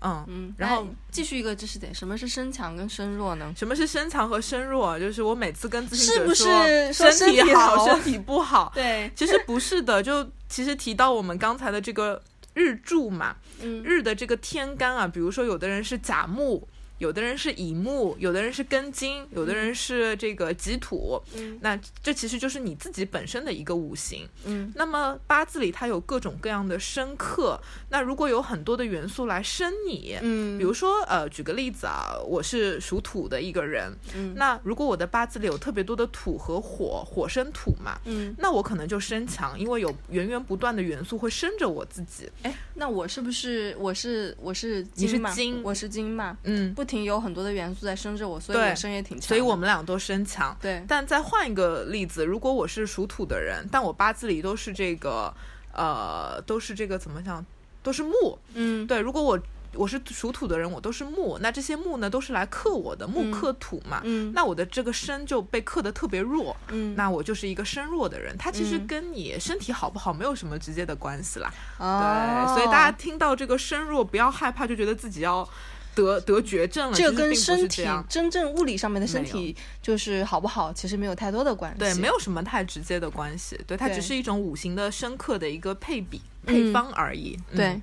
[0.01, 0.25] 嗯。
[0.29, 3.53] 嗯，然后继续一个知识点，什么是身强跟身弱呢？
[3.57, 4.99] 什么是身强和身弱？
[4.99, 8.73] 就是我每次跟咨询者是不说是身体好好，身体不好？
[8.75, 12.23] 对，其实不是的，就其实提到我们刚才的这个
[12.55, 16.67] 日柱嘛，嗯日的这个天干啊，比如说有的人是甲木，
[17.03, 24.25] 有的人是乙木，有的人是庚金，有的人是这个己土，嗯那这其实就是你自己本身的一个五行。
[24.45, 27.61] 嗯那么八字里它有各种各样的生克，
[27.91, 42.31] 那如果有很多的元素来生你，嗯，比如说呃，举个例子啊，我是属土的一个人，嗯那如果我的八字里有特别多的土和火，火生土嘛，嗯，那我可能就生强，因为有源源不断的元素会生着我自己。
[42.45, 45.33] 哎，那我是不是我是我是你是金？
[45.35, 46.39] 金我是金嘛？
[46.45, 49.29] 嗯，不停有很多的元素在生着我，所以对我身也挺强。
[49.29, 50.55] 所以我们俩都身强。
[50.61, 55.33] 对但再换一个例子，如果我是属土的人，但我八字里都是这个，
[55.73, 57.45] 呃，都是这个怎么讲，
[57.83, 58.39] 都是木。
[58.53, 59.41] 嗯对，如果我
[59.75, 64.03] 我是属土的人，我都是木，那这些木呢都是来克我的，木嗯克土嘛。
[64.05, 68.37] 嗯那我的这个身就被克的特别弱，嗯那我就是一个身弱的人。
[68.37, 71.51] 它其实嗯跟你身体好不好没有什么直接的关系啦。
[71.79, 75.49] 哦对，所以大家听到这个身弱，不要害怕，就觉得自己要
[75.95, 76.97] 得得绝症了。
[76.97, 81.79] 这个跟身体真正物理上面的身体就是好不好，其实没有太多的关系。
[81.79, 87.39] 对，没有什么太直接的关系，对，它只是一种五行的深刻的一个配比、嗯配方而已。
[87.51, 87.81] 嗯对。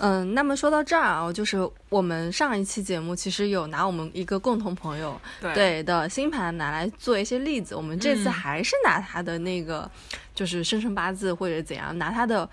[0.00, 9.90] 嗯，那么说到这儿啊，就是我们上一期节目其实有拿我们一个共同朋友对对的星盘拿来做一些例子，我们这次嗯还是拿他的那个
[10.36, 12.48] 就是生辰八字或者怎样，拿他的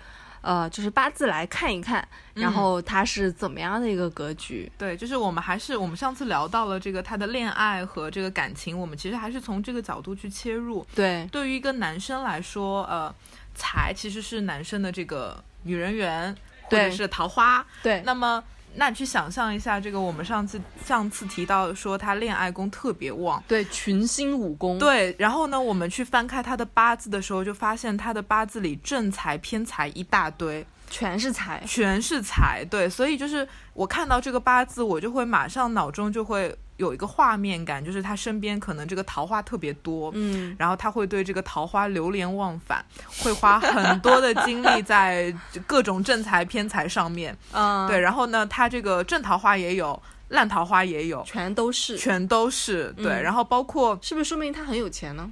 [0.46, 4.70] 呃就是八字来看一看，然嗯后他是怎么样的一个格局。
[4.78, 10.86] 对，就是我们还是我们上次聊到了这个他的恋爱和这个感情，我们其实还是从这个角度去切入。
[10.94, 13.12] 对，对于一个男生来说，呃，
[13.56, 16.32] 财其实是男生的这个女人缘
[16.62, 17.66] 或者对是桃花。
[17.82, 18.42] 对，那么，
[18.76, 23.42] 那你去想象一下，这个我们上次上次提到说他恋爱宫特别旺。
[23.48, 31.62] 对群星武功，对，然后呢，我们去翻开他的八字的时候，就发现他的八字里正财偏财一大堆，全是财。
[31.66, 32.64] 全是财。
[32.70, 42.84] 对，所以就是我看到这个八字，我就会马上脑中就会有一个画面感，就是他身边可能这个桃花特别多，嗯，然后他会对这个桃花流连忘返，
[43.18, 45.34] 会花很多的精力在
[45.66, 47.36] 各种正财偏财上面。
[47.52, 53.06] 嗯，对，，然后呢，他这个正桃花也有，烂桃花也有，全都是，全都是对。
[53.06, 55.30] 嗯然后包括是不是说明他很有钱呢？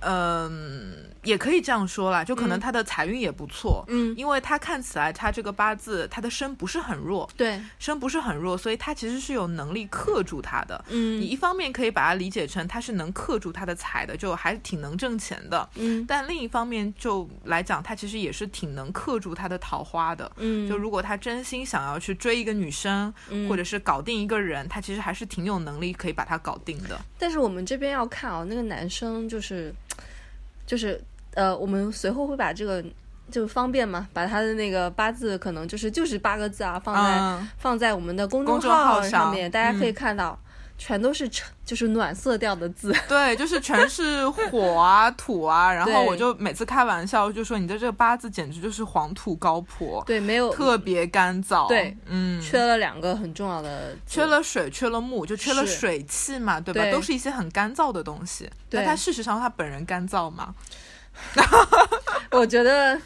[0.00, 10.84] 嗯、也可以这样说啦，就可能嗯他的财运也不错，嗯，因为他看起来他这个八字他的身不是很弱，对，身不是很弱，所以他其实是有能力克住他的。
[10.88, 15.68] 嗯你嗯一方面可以把它理解成他是能克住他的财的，就还挺能挣钱的。
[15.76, 20.30] 嗯但另一方面就来讲，他其实也是挺能克住他的桃花的。
[20.36, 27.00] 嗯，就如果他真心想要去追一个女生，嗯或者是搞定一个人，他其实还是挺有能力可以把他搞定的。
[27.18, 29.72] 但是我们这边要看啊，那个男生就是
[30.66, 31.00] 就是
[31.34, 32.84] 呃，我们随后会把这个
[33.30, 40.38] 就方便嘛，把他的那个八字可能就是就是八个字啊，放在、嗯，放在我们的公公众号号上面，大家可以嗯看到。
[40.78, 51.68] 全都是橙，就是暖色调的字， 对，就是全是火啊、土啊， 然后我就每次开玩笑就说你的这个八字简直就是黄土高坡，对，没有特别干燥。
[51.68, 56.82] 对，嗯，缺了两个很重要的，缺了水，缺了木，就缺了水气嘛，对吧？
[56.82, 58.50] 对都是一些很干燥的东西。
[58.68, 60.52] 对那他事实上他本人干燥吗？
[62.32, 62.98] 我觉得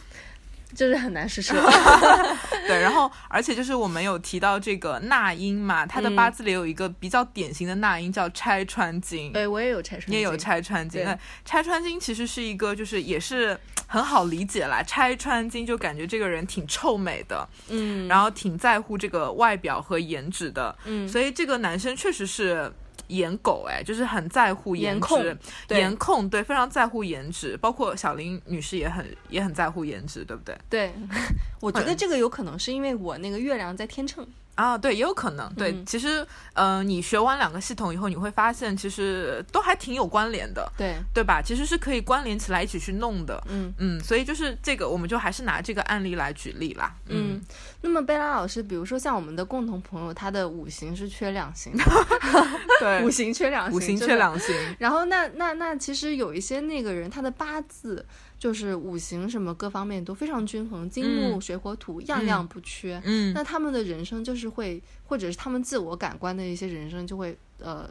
[0.74, 1.54] 就是很难实施。
[2.66, 9.32] 对，然后而且就是我们有提到这个纳音嘛，他的嗯八字里有一个比较典型的纳音叫拆穿经。
[9.32, 14.82] 对，我也有拆穿，你也有，拆穿金，对那拆穿金其实是一个，就是也是很好理解啦。
[14.82, 22.72] 拆穿金就感觉这个人挺臭美的，嗯，然后挺在乎这个外表和颜值的，嗯，所以这个男生确实是
[23.09, 25.36] 颜狗哎，就是很在乎颜值，
[25.68, 30.59] 颜控对非常在乎颜值，包括小林女士也很也很在乎颜值，对不对？
[30.68, 30.92] 对，
[31.61, 35.52] 我觉得这个有可能是因为我那个月亮在天秤，啊，对，也有可能。
[35.54, 41.42] 对，嗯其实，呃，你学完两个系统以后，你会发现其实都还挺有关联的，对，对吧？
[41.42, 43.42] 其实是可以关联起来一起去弄的。
[43.48, 46.94] 嗯嗯，所以就是这个，我们就还是拿这个案例来举例啦。
[47.09, 47.40] 嗯，
[47.87, 51.84] 那么贝拉老师，比如说像我们的共同朋友，他的五行是缺两行的，
[52.80, 54.55] 对， 五行缺两行，五行缺两行。
[54.80, 58.05] 然后那那那其实有一些那个人，他的八字
[58.39, 63.01] 就是五行什么各方面都非常均衡，金木嗯水火土样样不缺。
[63.05, 67.89] 嗯，那他们的人生就是会，或者是他们自我感官的一些人生就会呃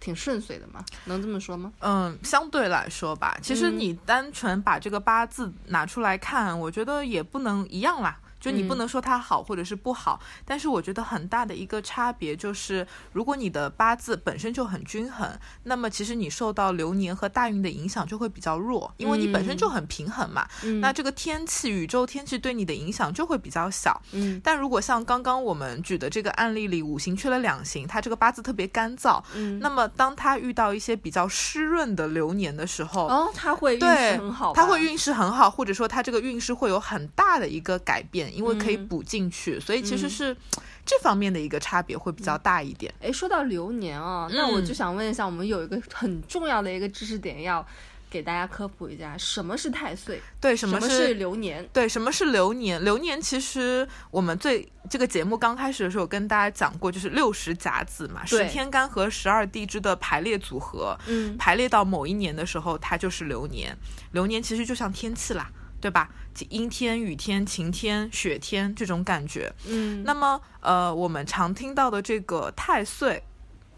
[0.00, 1.72] 挺顺遂的嘛，能这么说吗？
[1.78, 8.18] 嗯，相对来说吧，其实嗯你单纯把这个八字拿出来看，我觉得也不能一样啦。
[8.40, 20.46] 就你不嗯能说它好或者是不好，但是我觉得很大的一个差别就是，如果你的八字本身就很均衡，那么其实你受到流年和大运的影响就会比较弱，因为你本身就很平衡嘛。
[20.62, 24.00] 嗯，那这个天气、宇宙天气对你的影响就会比较小。
[24.12, 40.36] 嗯但如果像刚刚我们举的这个案例里，五行缺了两行，它这个八字特别干燥，嗯，那么当它遇到一些比较湿润的流年的时候，哦，它会运对势很好它，会运势很好，或者说它这个运势会有很大的一个改变，因为可以嗯补进去，所以其实嗯是
[40.84, 42.92] 这方面的一个差别会比较大一点。
[43.00, 47.66] 哎，说到流年啊，那我就嗯想问一下，我们有一个很重要的一个知识点要
[48.08, 50.20] 给大家科普一下，什么是太岁？
[50.40, 51.68] 对，什么什么是流年？
[51.72, 52.82] 对，什么是流年？
[52.84, 63.76] 流年其实我们最这个节目刚开始的时候跟大家讲过，就是六十甲子嘛，十天干和十二地支的排列组合，嗯排列到某一年的时候，它就是流年。
[64.12, 65.50] 流年其实就像天气啦，
[65.86, 66.10] 对吧？
[66.48, 69.54] 阴天、雨天、晴天、雪天这种感觉。
[69.68, 73.22] 嗯，那么，呃，我们常听到的这个太岁，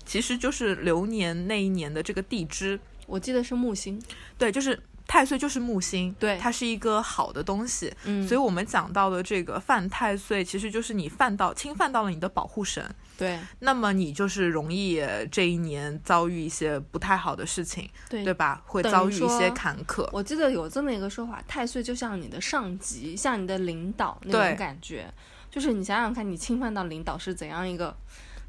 [0.06, 2.80] 其实就是流年那一年的这个地支。
[3.06, 4.00] 我记得是木星。
[4.38, 7.92] 对，就是太岁就是木星，对它是一个好的东西。
[8.04, 12.84] 嗯，所以我们讲到的这个犯太岁，其实就是你犯到侵犯到了你的保护神，
[13.16, 15.02] 对那么你就是容易
[15.32, 18.62] 这一年遭遇一些不太好的事情，对对吧？
[18.66, 20.09] 会遭遇一些坎坷。
[20.12, 25.12] 我记得有这么一个说法，太岁就像你的上级，像你的领导那种感觉。
[25.50, 27.96] 就是你想想看，你侵犯到领导是怎样一个，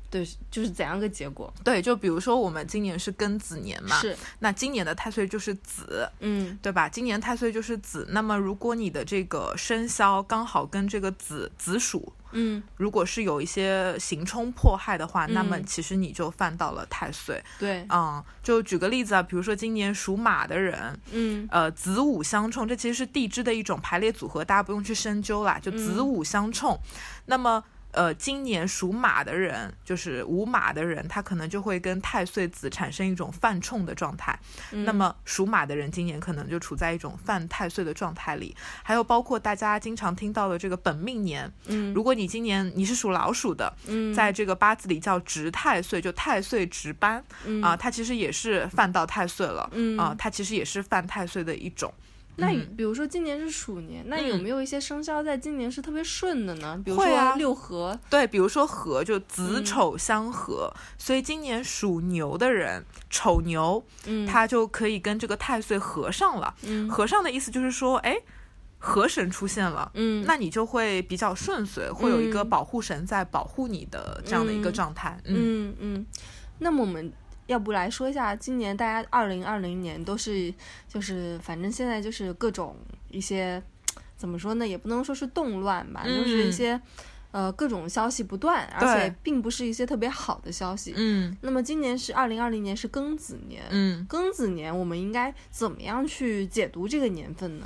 [0.10, 1.54] 对，就是怎样个结果？
[1.64, 6.90] 对，就比如说我们今年是庚子年嘛，是，那今年的太岁就是子，嗯对吧？
[6.90, 17.44] 今年太岁就是子，那么如果你的这个生肖刚好跟这个子子鼠，嗯，如果是有一些刑冲迫害的话，那么嗯其实你就犯到了太岁。
[17.60, 26.80] 对，嗯，就举个例子啊，比如说今年属马的人，嗯呃，子午相冲，这其实是地支的一种排列组合，大家不用去深究啦，就子嗯午相冲。
[27.26, 34.38] 那么，呃，今年属马的人，就是午马的人，他可能就会跟太岁子产生一种犯冲的状态。
[34.72, 38.56] 嗯那么属马的人今年可能就处在一种犯太岁的状态里。
[38.84, 49.68] 还有包括大家经常听到的这个本命年，嗯如果你今年你是属老鼠的，嗯在这个八字里叫值太岁，就太岁值班啊、嗯它其实也是犯到太岁了。
[49.74, 51.92] 嗯啊、它其实也是犯太岁的一种。
[52.40, 52.76] 那嗯。
[52.76, 56.80] 比如说今年是鼠年，那有嗯没有一些生肖在今年是特别顺的呢？
[56.84, 57.30] 比如会啊。
[57.30, 59.66] 说六合，对，比如说合就子嗯。
[59.66, 66.56] 丑相合，所以今年属牛的人，丑牛，嗯，他就可以跟这个太岁合上了。
[66.64, 66.90] 嗯。
[66.90, 68.18] 合上的意思就是说，哎，
[68.78, 69.92] 河神出现了。
[69.94, 72.50] 嗯，那你就会比较顺遂，会有一个嗯。
[72.50, 74.74] 保护神在保护你的这样的一个嗯。
[74.74, 75.20] 状态。
[75.26, 75.36] 嗯。
[75.36, 76.06] 嗯嗯，
[76.60, 77.12] 那么我们
[77.50, 80.54] 要不来说一下，今年大家二零二零年都是
[80.88, 82.78] 就是反正现在就是各种
[83.10, 83.62] 一些
[84.16, 86.82] 怎么说呢，也不能说是动乱吧，就是一嗯些
[87.32, 90.94] 呃各种消息不断，而且并不是一些特别好的消息。
[90.96, 97.66] 嗯那么今年是二零二零年是庚子年，嗯庚子年我们应该怎么样去解读这个年份呢？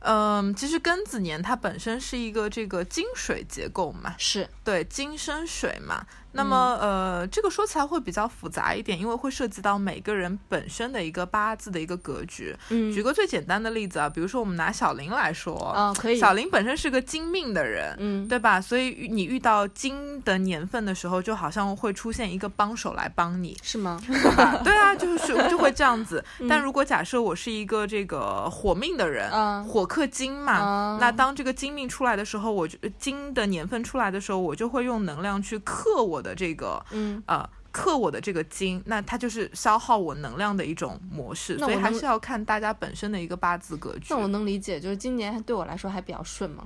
[0.00, 6.06] 嗯，其实庚子年它本身是一个这个金水结构嘛，是，对，金生水嘛。
[6.32, 12.56] 那么，呃，这个说起来会比较复杂一点，因为会涉及到每个人本身的一个八字的一个格局。
[12.68, 18.60] 嗯，举个最简单的例子啊，比如说我们拿小林来说，啊、可以，小林本身是个金命的人，嗯，对吧？
[18.60, 24.00] 所以你遇到金的年份的时候，就好像会出现一个帮手来帮你，是吗？
[24.06, 24.60] 对吧？
[24.62, 26.24] 对啊，就是就会这样子。
[26.38, 32.68] 嗯但如果假设我是一个这个火命的人，嗯火克金嘛，嗯那当这个金命出来的时候，我
[32.98, 37.48] 金的年份出来的时候，我就会用能量去克我的这个嗯，呃。
[37.72, 44.06] 克我的这个金，那它就是消耗我能量的一种模式，所以还是要看大家本身的一个八字格局。
[44.10, 46.64] 那我能理解，就是今年对我来说还比较顺吗？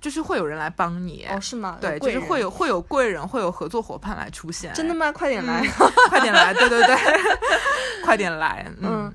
[0.00, 1.76] 就是会有人来帮你，哦，是吗？
[1.80, 4.72] 对，就是会有会有贵人，会有合作伙伴来出现。
[4.74, 5.10] 真的吗？
[5.10, 5.66] 快点来。
[6.08, 6.96] 快点来，对对对，
[8.04, 9.12] 快点来，嗯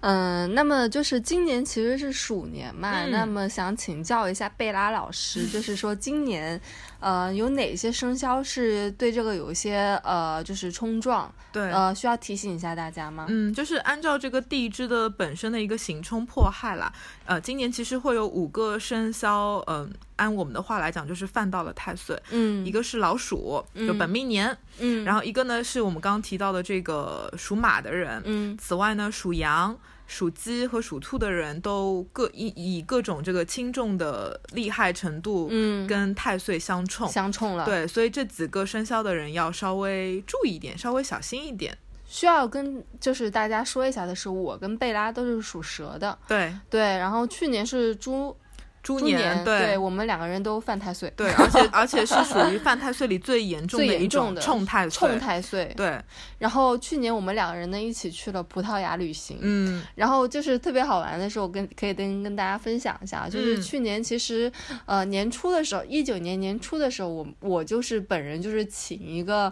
[0.00, 6.60] 嗯，那么就是今年其实是鼠年嘛，嗯那么想请教一下贝拉老师，就是说今年，
[7.04, 13.26] 呃，有哪些生肖是对这个有一些呃，就是冲撞，对，呃，需要提醒一下大家吗？
[13.28, 16.90] 嗯，就是按照这个地支的本身的一个刑冲迫害啦，
[17.26, 28.56] 呃，今年其实会有五个生肖，嗯、按我们的话来讲，就是犯到了太岁，嗯，一个是老鼠，就本命年，嗯，然后一个呢是我们刚刚提到的这个属马的人，嗯。
[28.56, 29.76] 此外呢，属羊、
[30.06, 37.08] 属鸡和属兔的人都各以以各种这个轻重的厉害程度，嗯，跟太岁相冲。
[37.08, 41.76] 相冲了，，对，所以这几个生肖的人要稍微注意一点，稍微小心一点。
[42.06, 48.36] 需要跟就是大家说一下的是，我跟贝拉都是属蛇的，对，对，然后去年是猪
[48.84, 49.76] 猪猪年，对。
[49.76, 55.08] 我们两个人都犯太岁，对，而且而且是属于犯太岁里最严重最的一种冲太岁。
[55.08, 55.98] 冲太岁，对，
[56.38, 59.82] 然后去年我们两个人呢一起去了葡萄牙旅行，嗯。
[59.94, 63.62] 然后就是特别好玩的是，我跟可以跟跟大家分享一下，就是嗯。
[63.62, 64.52] 去年其实
[64.84, 69.50] 呃年初的时候，一九年年初的时候，我我就是本人就是请一个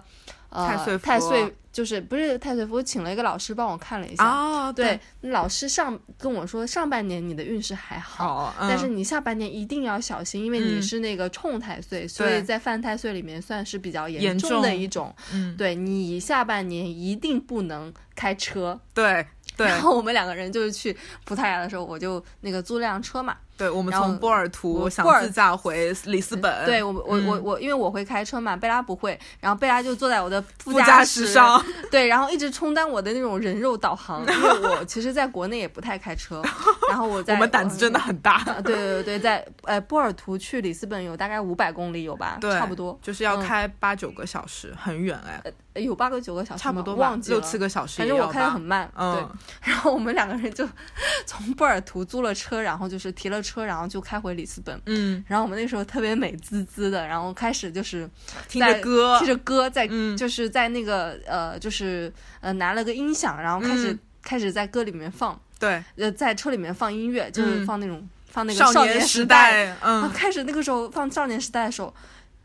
[0.53, 8.55] 呃太岁太岁就是不是太岁符，我请了一个老师帮我看了一下，啊，对，老师上跟我说上半年你的运势还好。
[8.61, 15.15] 但是你下半年一定要小心，因为你嗯是那个冲太岁，所以在犯太岁里面算是比较严严重的一种。
[15.33, 18.79] 嗯，对你下半年一定不能开车。
[18.93, 19.27] 对
[19.57, 20.95] 对然后我们两个人就是去
[21.25, 23.37] 葡萄牙的时候，我就那个租辆车嘛。
[23.57, 27.43] 对，我们从波尔图想自驾回里斯本，对我我我嗯。
[27.45, 36.43] 我，因为我会开车嘛，贝拉不会，然后贝拉就坐在我的副副驾驶驶上，对，然后一直充当我的那种人肉导航，因为我其实在国内也不太开车，
[36.89, 43.43] 然后我 在我们胆子真的很大，啊对对对对，在呃波尔图去里斯本有大概五百公里有吧，对，差不多，就是要嗯。
[43.43, 45.43] 开八九个小时，很远哎，
[45.75, 49.05] 呃有八个九个小时，差不多吧忘，记了六七个小时反正我开的很慢，对。
[49.05, 49.31] 嗯，，
[49.63, 50.67] 然后我们两个人就
[51.27, 54.81] 从波尔图租了车，然后就是提了车，然后就开回里斯本。
[54.87, 58.09] 嗯，然后我们那时候特别美滋滋的，然后开始就是
[58.49, 60.17] 听着歌听，着歌，在、嗯。
[60.17, 63.99] 就是在那个呃，就是呃拿了个音响，然后开始、嗯。
[64.23, 69.77] 开始在歌里面放，对，呃，在车里面放音乐，就是嗯放那种、放那个少年时代。
[69.83, 71.93] 嗯，开始那个时候放少年时代的时候，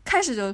[0.04, 0.52] 开始就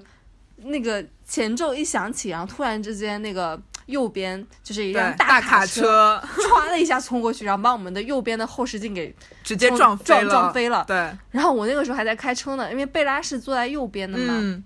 [0.59, 10.85] 那个前奏一响起，然后突然之间那个右边就是一辆，大卡车歘 的一下冲过去，然后把我们的右边的后视镜给直接撞飞了，撞撞飞了。
[10.87, 10.97] 对，
[11.31, 14.35] 然后我那个时候还在开车呢，因为贝拉是坐在右边的嘛。
[14.37, 14.65] 嗯，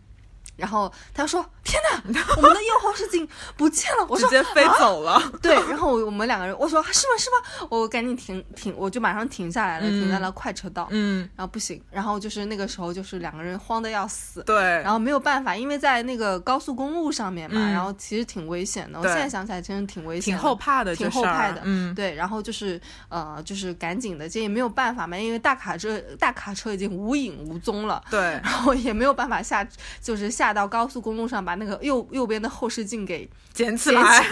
[0.57, 7.19] 然后他说：“天哪，我们的右后视镜不见了！”我说直接飞走了，：“对。”然后我们两个人，我说：“是吗？
[7.19, 10.89] 是吗？”我赶紧停停，我就马上停下来了，嗯停在了快车道。
[10.91, 14.43] 嗯，然后不行，然后就是那个时候就是两个人慌的要死。
[14.45, 18.99] 对，然后没有办法，因为在那个高速公路上面嘛，嗯然后其实挺危险的。
[18.99, 29.67] 我现在想起来，真的挺危险的，挺后怕的，挺后怕的嗯，对，然后就是呃，就是赶紧的，这也没有办法嘛，因为大卡车大卡车已经无影无踪了，对，然后也没有办法下，
[30.01, 34.25] 就是下到高速公路上把那个右右边的后视镜给捡起来。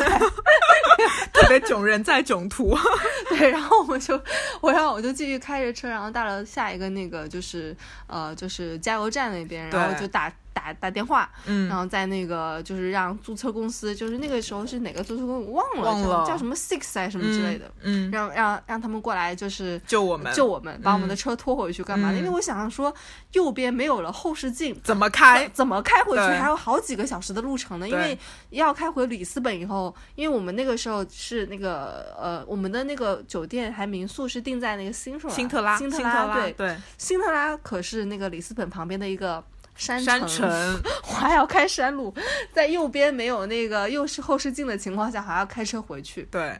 [1.32, 2.76] 特 特别囧人在囧途。
[3.30, 4.20] 对，然后我们就，
[4.60, 7.76] 我然后我就继续开着车，然后到了下一个那个就是
[8.06, 22.16] 呃就是加油站那边，然后就打打打电话，嗯然后在那个就是让租车公司，就是那个时候是哪个租车公司我忘了，叫忘了叫什么 Six 还是什么之类的，嗯，嗯让让让他们过来就是救我们，救我们，把我们的嗯车拖回去干嘛的？
[22.16, 22.94] 嗯因为我想说
[23.32, 24.74] 右边没有了后视镜。
[24.82, 25.48] 怎么开？
[25.52, 26.22] 怎么开回去？
[26.22, 27.86] 还有好几个小时的路程呢。
[27.88, 28.18] 因为
[28.56, 39.42] 要开回里斯本以后，因为我们那个时候是那个呃，我们的那个酒店还民宿是定在那个新特拉辛特拉，新特拉，对，对，新特拉可是那个里斯本旁边的一个
[39.74, 40.48] 山山城，
[41.08, 42.12] 我还要开山路，
[42.52, 46.58] 在右边没有那个右视后视镜的情况下，还要开车回去，对，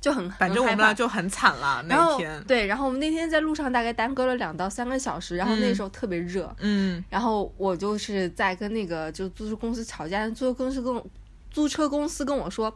[0.00, 2.42] 就很反正我们俩就很惨了那天。
[2.44, 11.04] 对，然后我们那天在路上大概耽搁了两到三个小时，然后那时候特别热，嗯，然后我就是在跟那个就租车公司吵架，租车公司跟我
[11.52, 12.74] 租车公司跟我说，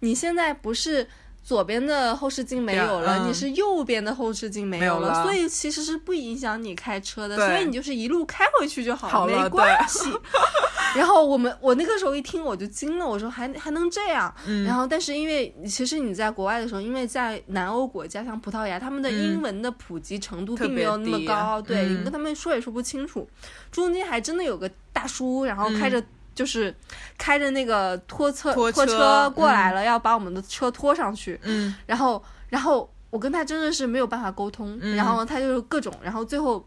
[0.00, 1.06] 你现在不是。
[1.44, 10.08] 左边的后视镜没有了，嗯你是右边的后视镜没有了，没有了所以其实是不影响你开车的，所以你就是一路开回去就好好了没关系。
[10.96, 14.34] 然后我们我那个时候一听我就惊了，我说还还能这样？
[14.46, 23.28] 嗯然后但是因为其实你在国外的时候，因为在南欧国家像葡萄牙，他们的英文的普及程度并没有那么低高，对，跟他们说也说不清楚。
[23.70, 26.02] 中间还真的有个大叔，然后开着、
[26.34, 26.74] 就是
[27.16, 31.74] 开着那个拖车拖拖车过来了，要把我们的车拖上去，嗯。
[31.86, 36.66] 然后然后我跟他真的是没有办法沟通，嗯然后他就是各种，然后最后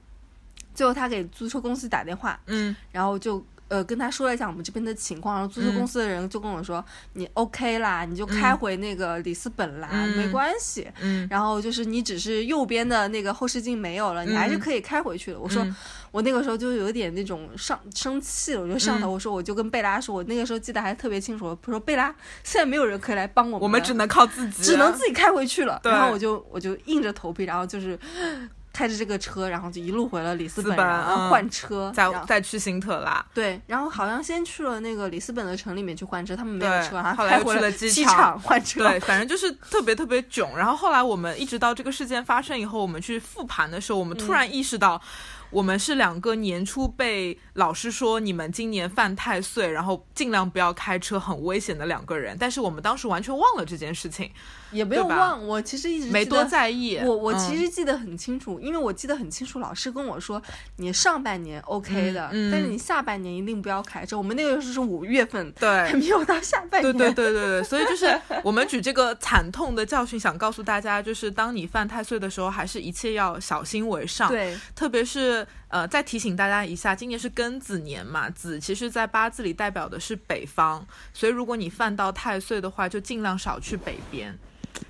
[0.74, 2.76] 最后他给租车公司打电话，嗯。
[2.92, 10.18] 然后就呃跟他说了一下我们这边的情况，然后租车公司的人就跟我说、你 OK 啦，你就开回那个里斯本啦，嗯。
[10.18, 10.88] 没关系。
[11.02, 14.60] 嗯，然后就是你只是右边的那个后视镜没有了，你还是嗯。
[14.60, 15.40] 可以开回去的。
[15.40, 15.76] 我说、嗯。
[16.10, 19.14] 我那个时候就有点那种上生气了，我就上头，嗯。
[19.14, 22.08] 我说我就跟贝拉说，我那个时候记得还特别清楚，我说贝拉，
[22.44, 25.80] 现在没有人可以来帮我们，我们只能靠自己，只能自己开回去了。
[25.84, 28.00] 然后我就我就硬着头皮，然后就是
[28.78, 33.26] 开着这个车，然后就一路回了里斯本，斯本然后嗯换车，再再去辛特拉。
[33.34, 38.88] 对，然后好像先去了那个里斯本的城里面去换车，他们没有车，然后后来去了机机场换车。
[38.88, 40.56] 对，反正就是特别特别囧。
[40.56, 45.02] 然后后来我们一直到这个事件发生以后，我们去复盘的时候，我们突然意识到，
[45.50, 52.38] 我们是两个年初被老师说你们今年犯太岁，然后尽量不要开车，很危险的两个人。
[52.40, 54.32] 但是我们当时完全忘了这件事情，
[54.72, 56.98] 也没有忘，我其实一直没多在意。
[57.04, 60.42] 我我嗯其实记得很清楚，因为我记得很清楚，老师跟我说，
[60.78, 64.18] 你上半年 OK 的，嗯嗯但是你下半年一定不要开车。
[64.18, 65.98] 我们那个时候是五月份，对还。
[65.98, 67.14] 没有到下半对年。
[67.14, 74.30] 对对对对，所以就是我们举这个惨痛的教训，想告诉大家，就是当你犯太岁的时候，还是一切要小心为上。
[74.30, 84.38] 对特别是呃，再提醒大家一下，今年是庚子年嘛，子其实在八字里代表的是北方，所以如果你犯到太岁的话，就尽量少去北边。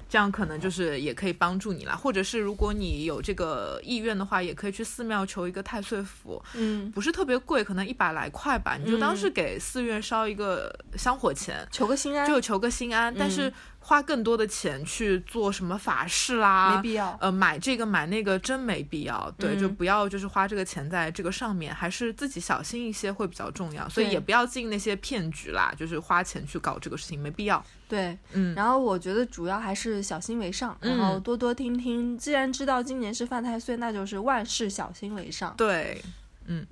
[0.10, 13.14] 这样可能就是也可以帮助你啦，或者是如果你有这个意愿的话，也可以去寺庙求一个太岁符，嗯，不是特别贵，可能一百来块吧，你就当是给寺院烧一个香火钱，求个心安，就求个心安。
[13.18, 13.51] 但是
[13.88, 17.17] 花更多的钱去做什么法事啦，没必要。
[17.21, 23.88] 呃，买这个买那个真没必要，对，嗯就不要就是花这个钱在这个上面，还是自己小心一些会比较重要。
[23.88, 27.63] 所以也不要进那些骗局啦，就是花钱去搞这个事情没必要。
[27.88, 32.17] 对，嗯，然后我觉得主要还是小心为上，然后嗯多多听听。
[32.17, 35.55] 既然知道今年是犯太岁，那就是万事小心为上。
[35.55, 36.03] 对，
[36.47, 36.67] 嗯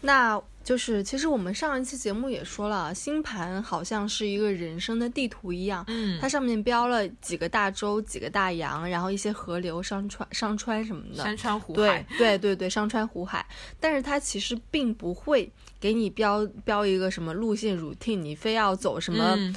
[0.00, 11.22] 那就是其实我们上一期节目也说了，星盘好像是一个人生的地图一样，嗯它上面标了几个大洲、几个大洋，然后一些河流、商川、商川什么的。
[11.22, 13.46] 山川湖对海，对对对，商川湖海，
[13.78, 15.48] 但是它其实并不会
[15.78, 19.54] 给你标标一个什么路线 routine，你非要走什么嗯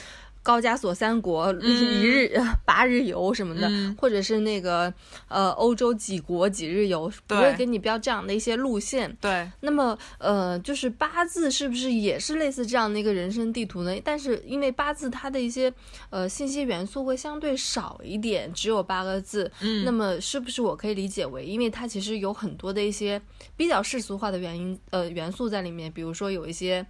[0.50, 4.92] 高加索三国、一日 八日游什么的，嗯或者是那个
[5.28, 9.16] 呃欧洲几国几日游，不会给你标这样的一些路线。
[9.22, 13.96] 对，那么，呃，就是八字是不是也是类似这样的一个人生地图呢？
[14.04, 15.72] 但是因为八字它的一些
[16.10, 19.52] 呃信息元素会相对少一点，只有八个字。
[19.62, 23.22] 嗯，那么是不是我可以理解为，因为它其实有很多的一些
[23.56, 26.84] 比较世俗化的原因呃元素在里面，比如说有一些。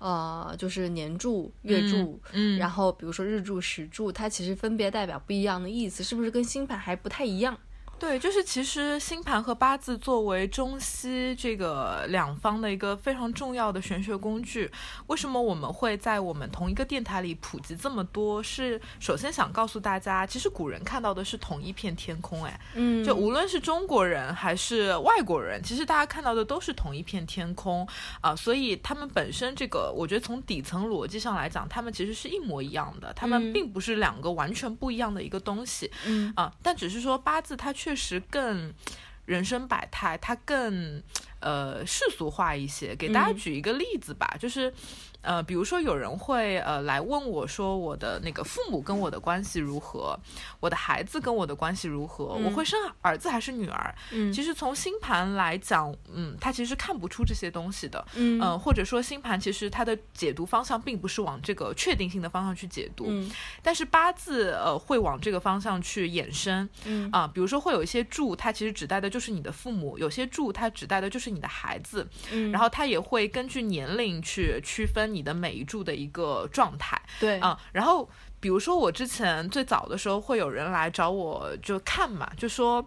[0.00, 7.56] 呃，就是年柱、月柱，嗯，然后比如说日柱、时柱，它其实分别代表不一样的意思，是不是跟星盘还不太一样？
[8.00, 14.70] 对，就是其实星盘和八字作为中西这个两方的一个非常重要的玄学工具，
[15.08, 18.42] 为什么我们会在我们同一个电台里普及这么多？
[18.42, 27.86] 是首先想告诉大家，其实古人看到的是同一片天空，哎，嗯就无论是中国人还是外国人，其实大家看到的都是同一片天空
[28.22, 35.90] 啊、所以他们本身这个，我觉得从底层逻辑上来讲，他们其实是一模一样的，他们嗯并不是两个完全不一样的一个东西。
[36.06, 38.72] 嗯啊，但只是说八字它确确实更
[39.26, 41.02] 人生百态，它更
[41.40, 42.94] 呃世俗化一些。
[42.96, 44.72] 给大家嗯举一个例子吧，就是
[45.22, 50.18] 呃，比如说有人会呃来问我说，我的那个父母跟我的关系如何，
[50.60, 53.94] 我的孩子跟我的关系如何，我嗯会生儿子还是女儿？
[54.12, 58.04] 嗯其实从星盘来讲，嗯，他其实看不出这些东西的。
[58.14, 63.30] 嗯嗯、或者说星盘其实它的解读方向并不是往这个确定性的方向去解读，嗯
[63.62, 78.08] 但是八字呃会往这个方向去衍生嗯啊、比如说会有一些柱，它其实指代的就是你的父母；有些柱它指代的就是你的孩子，嗯，然后它也会根据年龄去区分你的每一柱的一个状态对啊、然后
[78.40, 82.84] 比如说我之前最早的时候会有人来找我就看嘛，就说。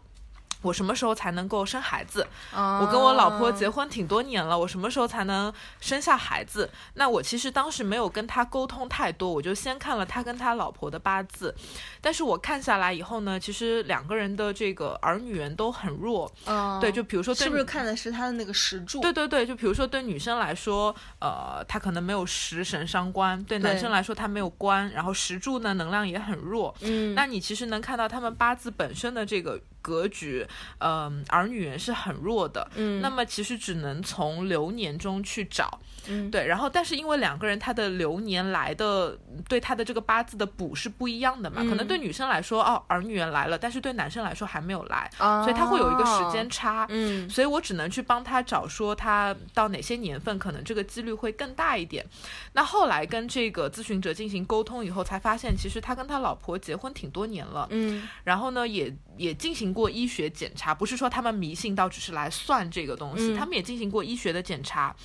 [0.63, 2.25] 我什么时候才能够生孩子？
[2.51, 6.67] 我我跟我老婆结婚挺多年了，我什么时候才能生下孩子？
[6.95, 11.53] 那我其实当时没有跟他沟通太多，我就先看了他跟他老婆的八字，
[12.01, 16.31] 但是我看下来以后呢，其实两个人的这个儿女缘都很弱。
[16.45, 19.01] 嗯，对，就比如说对是不是女看的是他的那个石柱？
[19.01, 26.73] 对对对，就比如说对女生来说，呃，他可能没有食神伤官；对男生来说，他没有官，然后石柱呢能量也很弱。
[26.81, 30.47] 嗯，那你其实能看到他们八字本身的这个格局，
[30.79, 32.67] 嗯、儿女缘是很弱的。
[32.75, 36.29] 嗯，那么其实只能从流年中去找，嗯。
[36.31, 41.87] 对，然后但是因为两个人他的流年来的对他的这个八字的补是不一样的嘛，可能嗯。
[41.87, 46.85] 对女生来说哦儿女缘来了，但是对男生来说还没有来，啊，所以他会有一个时间差。
[46.89, 47.29] 嗯。
[47.29, 52.05] 所以我只能去帮他找说他到哪些年份可能这个几率会更大一点。
[52.53, 58.07] 那后来跟这个咨询者进行沟通以后，才发现其实他跟他老婆结婚挺多年了，嗯。
[58.23, 63.37] 然后呢，也也进行过医学检查，不是说他们迷信到只是来算这个东西，嗯。
[63.37, 64.95] 他们也进行过医学的检查，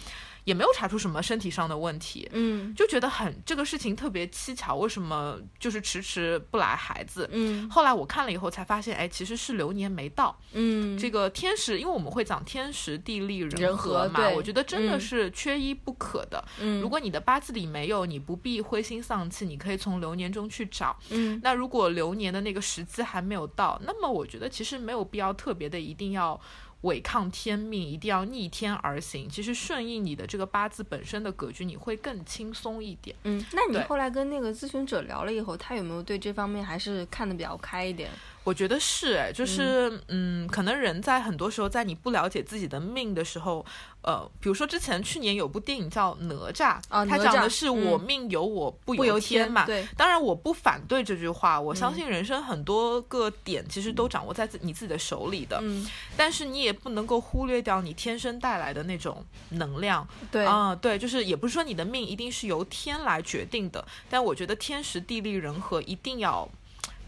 [0.44, 7.28] 也没有查出什么身体上的问题，嗯就觉得很这个事情特别蹊跷，为什么就是迟迟不来孩子？
[7.32, 10.38] 嗯后来我看了以后才发现，哎，其实是流年没到。
[10.52, 16.42] 嗯，这个天时，因为我们会讲天时地利人人和嘛，和我觉得真的嗯是缺一不可的。
[16.60, 20.96] 嗯如果你的八字里没有，你不必灰心丧气，你可以从流年中去找。
[21.10, 26.38] 嗯那如果流年的那个时机还没有到，那么我觉得其实没有必要特别的一定要
[26.82, 29.28] 违抗天命，一定要逆天而行。
[29.28, 33.16] 其实顺应你的这个八字本身的格局，你会更轻松一点。
[33.24, 38.10] 嗯，那你后来跟那个咨询者聊了以后，他有没有对这方面还是看得比较开一点？
[38.48, 43.62] 我觉得是，哎，就是，嗯可能人在很多时候，在你不了解自己的命的时候，
[44.00, 49.66] 呃，比如说之前去年有部电影叫《哪吒》，啊它讲的是我嗯命由我不不由天嘛。
[49.66, 55.58] 对，当然，我不反对这句话，我嗯相信人生很多个点其实都掌握在自你自己的手里的。
[55.60, 55.86] 嗯，
[56.16, 66.48] 但是你也不能够忽略掉你天生带来的那种能量对，啊、对，就是也不是说你的命一定是由天来决定的，但我觉得天时地利人和一定要。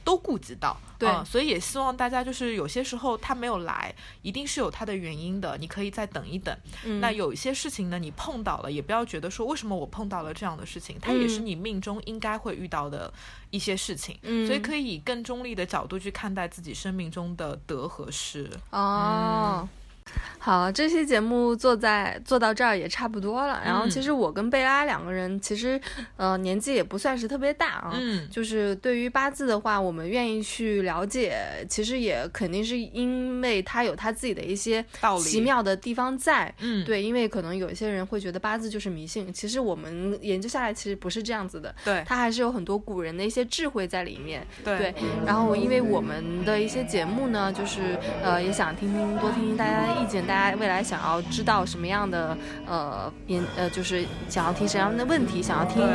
[0.04, 6.56] 都顾及到，对啊所以也希望大家就是有些时候他没有来，一定是有他的原因的，你可以再等一等。
[6.84, 13.12] 嗯那有一些事情呢，你碰到了，也不要觉得说为什么我碰到了这样的事情，它也是嗯你命中应该会遇到的
[13.50, 18.50] 一些事情，嗯所以可以以更中立的角度去看待自己生命中的得和失。
[18.70, 19.68] 哦。
[20.38, 23.60] 好，这期节目做在做到这儿也差不多了。
[23.64, 25.78] 然后，嗯其实我跟贝拉两个人，其实
[26.16, 27.92] 呃年纪也不算是特别大啊。
[27.94, 31.36] 嗯，就是对于八字的话，我们愿意去了解，
[31.68, 34.84] 其实也肯定是因为它有它自己的一些
[35.22, 36.52] 奇妙的地方在。
[36.60, 44.46] 嗯，对，因为可能有一些人会觉得八字就是迷信，其实我们研究下来，其实不是这样子的，对它还是有很多古人的一些智慧在里面。
[44.64, 44.94] 对对，
[45.26, 52.36] 然后因为我们的一些节目呢，就是呃也想听听多听听大家的意见，大家未来想要知道什么样的
[52.66, 55.86] 呃研呃就是想要听什么样的问题，想要听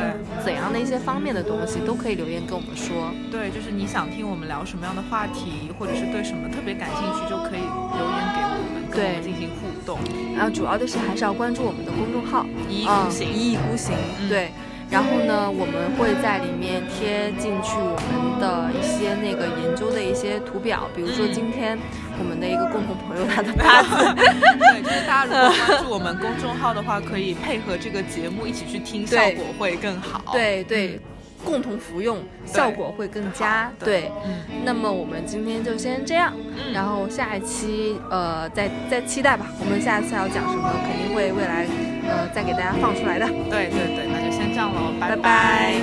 [0.44, 3.10] 怎样的一些方面的东西，都可以留言跟我们说。
[3.30, 9.98] 对，就是你想听我们聊什么样的话题，或者是对什么特别感兴趣，就可以留言给我们，跟我对们进行互动。
[10.36, 14.50] 然后主要的是还是要关注我们的公众号，一意啊孤行，一意孤行，嗯对。
[14.88, 21.76] 然后呢，我们会在里面贴进去我们的一些那个研究的一些图表，比如说嗯今天
[22.18, 30.32] 我们的一个共同朋友他的 八字，对，就是大家如果关注 我们公众号的话，可以配合这个节目一起去听，效果会更好。
[30.32, 31.00] 对对，
[31.44, 33.70] 共同服用，效果会更佳。
[33.78, 34.62] 对，嗯。
[34.64, 36.72] 那么我们今天就先这样，嗯。
[36.72, 41.66] 然后下一期呃再再期待吧，我们下一次要讲什么，肯定会未来
[42.08, 43.26] 呃再给大家放出来的。
[43.50, 45.74] 对对对，那就先这样喽，拜拜拜。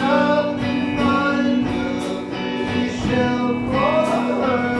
[0.00, 0.63] 嗯。
[3.14, 4.73] still for her.